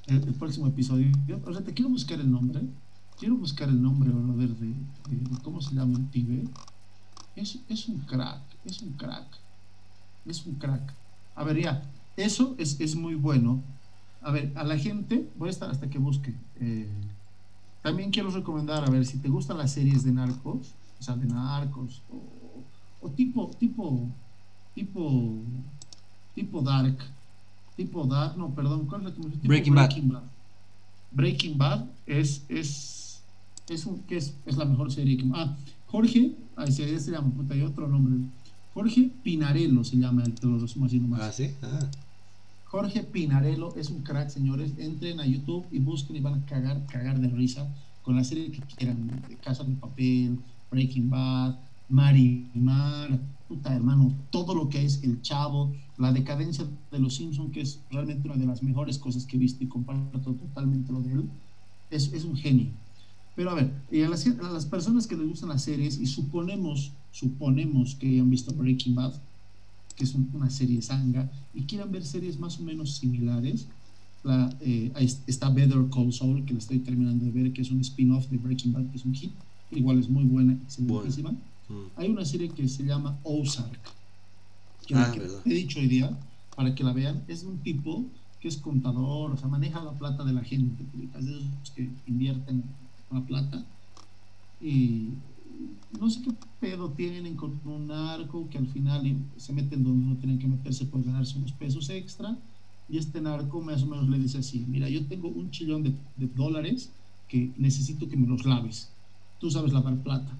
[0.05, 1.11] El, próximo episodio.
[1.43, 2.61] O sea, te quiero buscar el nombre.
[3.19, 6.43] Quiero buscar el nombre, brother, de, de, cómo se llama el pibe.
[7.35, 8.41] Es, es un crack.
[8.65, 9.27] Es un crack.
[10.25, 10.93] Es un crack.
[11.35, 11.83] A ver, ya.
[12.15, 13.61] Eso es, es muy bueno.
[14.21, 16.33] A ver, a la gente, voy a estar hasta que busque.
[16.59, 16.87] Eh,
[17.81, 21.25] también quiero recomendar, a ver, si te gustan las series de narcos, o sea, de
[21.25, 22.01] narcos,
[23.01, 24.09] o, tipo, tipo,
[24.75, 25.35] tipo,
[26.35, 26.97] tipo dark,
[27.77, 30.23] tipo dark, no, perdón, ¿cuál es la que Breaking, Breaking Bad.
[31.11, 32.96] Breaking Bad es, es,
[33.69, 35.25] es, un, que es, es la mejor serie que...
[35.33, 35.55] Ah,
[35.87, 38.15] Jorge, ahí se, se llama, puta, hay otro nombre.
[38.73, 41.21] Jorge Pinarello se llama, te lo resumo así nomás.
[41.21, 41.49] Ah, sí.
[41.63, 41.89] Ah.
[42.65, 44.73] Jorge Pinarello es un crack, señores.
[44.77, 47.67] Entren a YouTube y busquen y van a cagar, cagar de risa
[48.03, 50.39] con la serie que quieran, de Casa de Papel,
[50.71, 51.57] Breaking Bad,
[51.89, 57.61] Marimar, puta hermano, todo lo que es El Chavo, la decadencia de los Simpsons, que
[57.61, 61.13] es realmente una de las mejores cosas que he visto y comparto totalmente lo de
[61.13, 61.29] él,
[61.89, 62.67] es, es un genio.
[63.37, 66.07] Pero a ver, y a, las, a las, personas que les gustan las series y
[66.07, 69.13] suponemos, suponemos que hayan visto Breaking Bad,
[69.95, 73.67] que es una serie sanga, y quieran ver series más o menos similares,
[74.23, 74.91] la, eh,
[75.27, 78.37] está Better Call Saul, que la estoy terminando de ver, que es un spin-off de
[78.37, 79.31] Breaking Bad, que es un hit
[79.69, 81.31] igual es muy buena, excelentísima.
[81.31, 81.73] Mm.
[81.95, 83.79] Hay una serie que se llama Ozark,
[84.87, 85.13] que, ah,
[85.45, 86.17] he dicho hoy día,
[86.55, 88.03] para que la vean, es un tipo
[88.39, 90.83] que es contador, o sea, maneja la plata de la gente,
[91.19, 92.63] los que invierten
[93.11, 93.65] la plata,
[94.61, 95.09] y
[95.99, 99.01] no sé qué pedo tienen con un narco que al final
[99.37, 102.37] se meten donde no tienen que meterse por ganarse unos pesos extra,
[102.89, 105.93] y este narco más o menos le dice así, mira, yo tengo un chillón de,
[106.15, 106.91] de dólares,
[107.27, 108.89] que necesito que me los laves.
[109.39, 110.31] Tú sabes lavar plata,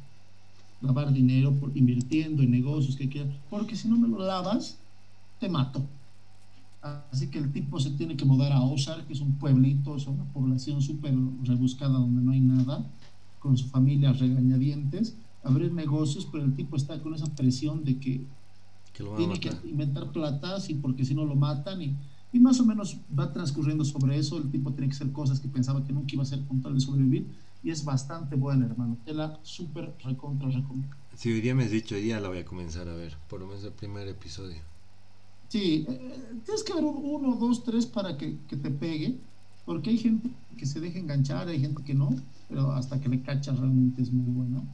[0.81, 4.77] lavar dinero por, invirtiendo en negocios que quieras, porque si no me lo lavas,
[5.39, 5.85] te mato.
[7.11, 10.07] Así que el tipo se tiene que mudar a Osar, que es un pueblito, es
[10.07, 11.13] una población súper
[11.43, 12.85] rebuscada donde no hay nada,
[13.39, 18.21] con su familia regañadientes, abrir negocios, pero el tipo está con esa presión de que,
[19.15, 21.95] tiene que inventar platas y porque si no lo matan y,
[22.33, 25.47] y, más o menos va transcurriendo sobre eso, el tipo tiene que hacer cosas que
[25.47, 27.27] pensaba que nunca iba a hacer con tal de sobrevivir
[27.63, 28.97] y es bastante buena, hermano.
[29.05, 30.95] Te la súper recontra recomiendo.
[31.15, 33.39] Si hoy día me has dicho, hoy día la voy a comenzar a ver, por
[33.39, 34.61] lo menos el primer episodio.
[35.49, 39.17] Sí, eh, tienes que ver uno, dos, tres para que, que, te pegue,
[39.65, 42.09] porque hay gente que se deja enganchar, hay gente que no,
[42.49, 44.65] pero hasta que le cachas realmente es muy bueno.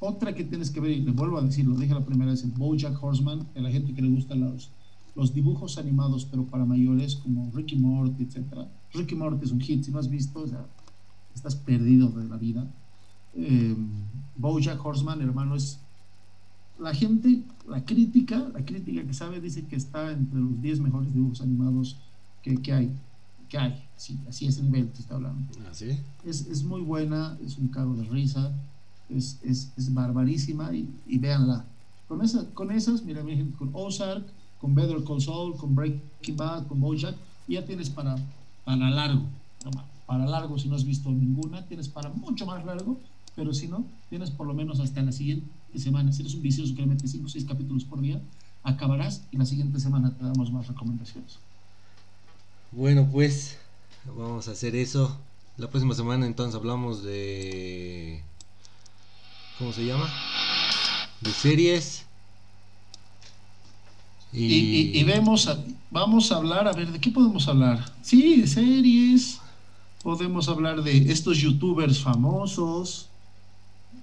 [0.00, 2.44] Otra que tienes que ver, y le vuelvo a decir, lo dije la primera vez,
[2.44, 4.70] el Bojack Horseman, a la gente que le gustan los,
[5.16, 8.68] los dibujos animados, pero para mayores, como Ricky Morty, etc.
[8.92, 10.46] Ricky Morty es un hit, si no has visto, o
[11.34, 12.66] estás perdido de la vida.
[13.34, 13.76] Eh,
[14.36, 15.80] Bojack Horseman, hermano, es
[16.78, 21.12] la gente, la crítica, la crítica que sabe dice que está entre los 10 mejores
[21.12, 21.96] dibujos animados
[22.42, 22.92] que, que hay.
[23.48, 25.42] Que hay, sí, así es el nivel está hablando.
[25.70, 25.90] ¿Así?
[25.90, 28.52] ¿Ah, es, es, muy buena, es un cago de risa,
[29.08, 31.64] es, es, es barbarísima y, y, véanla.
[32.08, 33.22] Con, esa, con esas, mira,
[33.58, 34.24] con Ozark,
[34.60, 37.16] con Better Call Saul, con Breaking Bad, con Bojack,
[37.48, 38.16] ya tienes para,
[38.64, 39.22] para largo.
[40.06, 42.98] Para largo, si no has visto ninguna, tienes para mucho más largo,
[43.34, 45.46] pero si no, tienes por lo menos hasta la siguiente
[45.76, 46.12] semana.
[46.12, 48.20] Si eres un vicioso que le metes 5 o 6 capítulos por día,
[48.62, 51.38] acabarás y la siguiente semana te damos más recomendaciones.
[52.72, 53.56] Bueno, pues
[54.16, 55.18] vamos a hacer eso.
[55.56, 58.22] La próxima semana entonces hablamos de...
[59.58, 60.08] ¿Cómo se llama?
[61.20, 62.04] De series.
[64.32, 65.48] Y, y, vemos,
[65.90, 67.92] vamos a hablar, a ver, ¿de qué podemos hablar?
[68.02, 69.40] Sí, de series.
[70.02, 73.07] Podemos hablar de estos youtubers famosos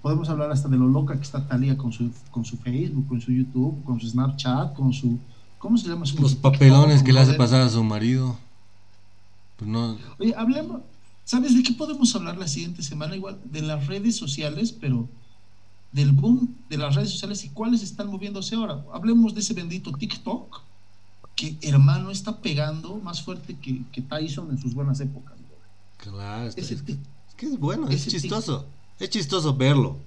[0.06, 3.20] podemos hablar hasta de lo loca que está Talia con su, con su Facebook, con
[3.20, 5.18] su YouTube, con su Snapchat, con su...
[5.58, 6.06] ¿Cómo se llama?
[6.20, 8.38] Los papelones que le hace pasar a su marido.
[9.58, 9.98] Pues no...
[10.20, 10.82] Oye, hablemos...
[11.24, 13.16] ¿Sabes de qué podemos hablar la siguiente semana?
[13.16, 15.10] Igual de las redes sociales, pero
[15.92, 18.86] del boom de las redes sociales y cuáles están moviéndose ahora.
[18.94, 20.62] Hablemos de ese bendito TikTok,
[21.36, 25.34] que hermano está pegando más fuerte que, que Tyson en sus buenas épocas.
[25.98, 28.68] Claro, es, es, que es bueno, es chistoso.
[29.00, 30.00] Es chistoso verlo.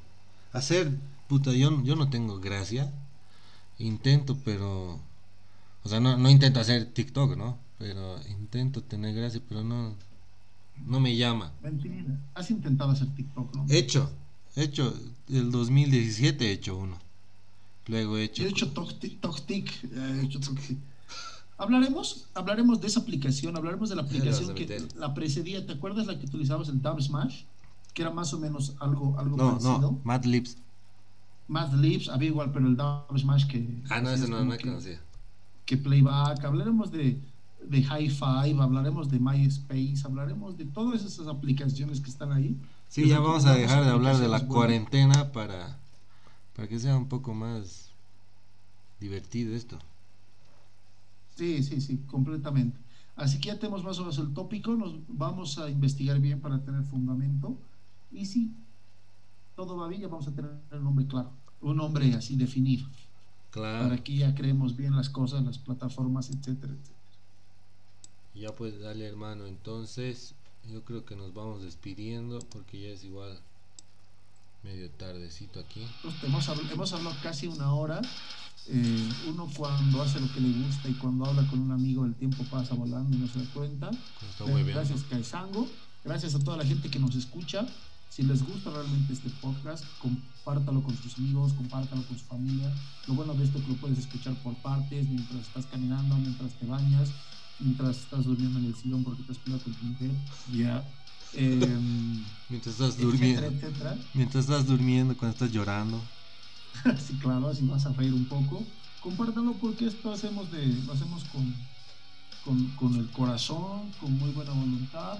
[0.53, 0.91] Hacer,
[1.29, 2.93] puta, yo, yo no tengo gracia.
[3.79, 5.01] Intento, pero...
[5.85, 7.59] O sea, no, no intento hacer TikTok, ¿no?
[7.79, 9.95] Pero intento tener gracia, pero no...
[10.87, 11.53] No me llama.
[11.63, 12.19] Mentira.
[12.35, 13.67] Has intentado hacer TikTok, ¿no?
[13.69, 14.11] He hecho.
[14.55, 14.95] He hecho.
[15.29, 16.99] El 2017 he hecho uno.
[17.87, 18.43] Luego he hecho...
[18.43, 19.71] Yo he hecho TokTik.
[19.93, 20.41] He hecho
[21.59, 25.67] Hablaremos, hablaremos de esa aplicación, hablaremos de la aplicación que la precedía.
[25.67, 27.43] ¿Te acuerdas la que utilizabas el Dub Smash?
[27.95, 29.81] Que era más o menos algo, algo no, parecido.
[29.81, 30.57] No, Mad Lips.
[31.49, 33.83] Mad Lips, había igual, pero el Dub Smash que.
[33.89, 35.01] Ah, no, ese no, no que, conocía.
[35.65, 37.21] Que Playback, hablaremos de,
[37.65, 42.57] de High Five, hablaremos de MySpace, hablaremos de todas esas aplicaciones que están ahí.
[42.89, 45.79] Sí, ya vamos a dejar de hablar de la cuarentena para,
[46.55, 47.91] para que sea un poco más
[49.01, 49.79] divertido esto.
[51.37, 52.79] Sí, sí, sí, completamente.
[53.17, 56.63] Así que ya tenemos más o menos el tópico, nos vamos a investigar bien para
[56.63, 57.59] tener fundamento
[58.11, 58.53] y si
[59.57, 61.31] todo va bien, ya vamos a tener un nombre claro,
[61.61, 62.87] un nombre así definido.
[63.51, 63.89] Claro.
[63.89, 66.99] Para que ya creemos bien las cosas, las plataformas, etcétera, etcétera.
[68.35, 70.35] Ya pues dale hermano, entonces
[70.73, 73.39] yo creo que nos vamos despidiendo porque ya es igual
[74.63, 75.87] medio tardecito aquí.
[76.23, 78.01] hemos, hemos hablado casi una hora.
[78.71, 82.15] Eh, uno cuando hace lo que le gusta y cuando habla con un amigo el
[82.15, 83.91] tiempo pasa volando y no se da cuenta.
[84.67, 85.67] Gracias Caisango,
[86.05, 87.67] gracias a toda la gente que nos escucha.
[88.09, 92.73] Si les gusta realmente este podcast, compártalo con sus amigos, compártalo con su familia.
[93.07, 96.53] Lo bueno de esto es que lo puedes escuchar por partes, mientras estás caminando, mientras
[96.55, 97.11] te bañas,
[97.61, 100.11] mientras estás durmiendo en el sillón porque te has peleado con tu mujer.
[100.53, 100.85] Ya.
[101.35, 103.53] Em, mientras estás durmiendo.
[104.15, 106.01] Mientras estás durmiendo, cuando estás llorando.
[107.07, 108.65] sí, claro, así vas a reír un poco.
[109.03, 111.55] Compártalo porque esto hacemos de, lo hacemos con,
[112.45, 115.19] con, con el corazón, con muy buena voluntad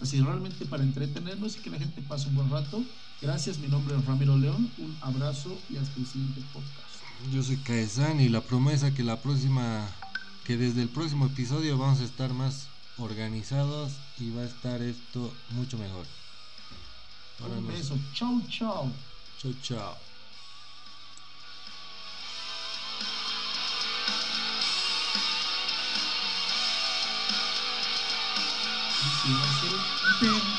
[0.00, 2.82] así realmente para entretenernos y que la gente pase un buen rato.
[3.20, 7.32] Gracias, mi nombre es Ramiro León, un abrazo y hasta el siguiente podcast.
[7.32, 9.88] Yo soy Caezán y la promesa que la próxima,
[10.44, 15.32] que desde el próximo episodio vamos a estar más organizados y va a estar esto
[15.50, 16.06] mucho mejor.
[17.40, 18.92] un beso, chao, chao.
[19.40, 20.07] Chao, chao.
[30.20, 30.57] Va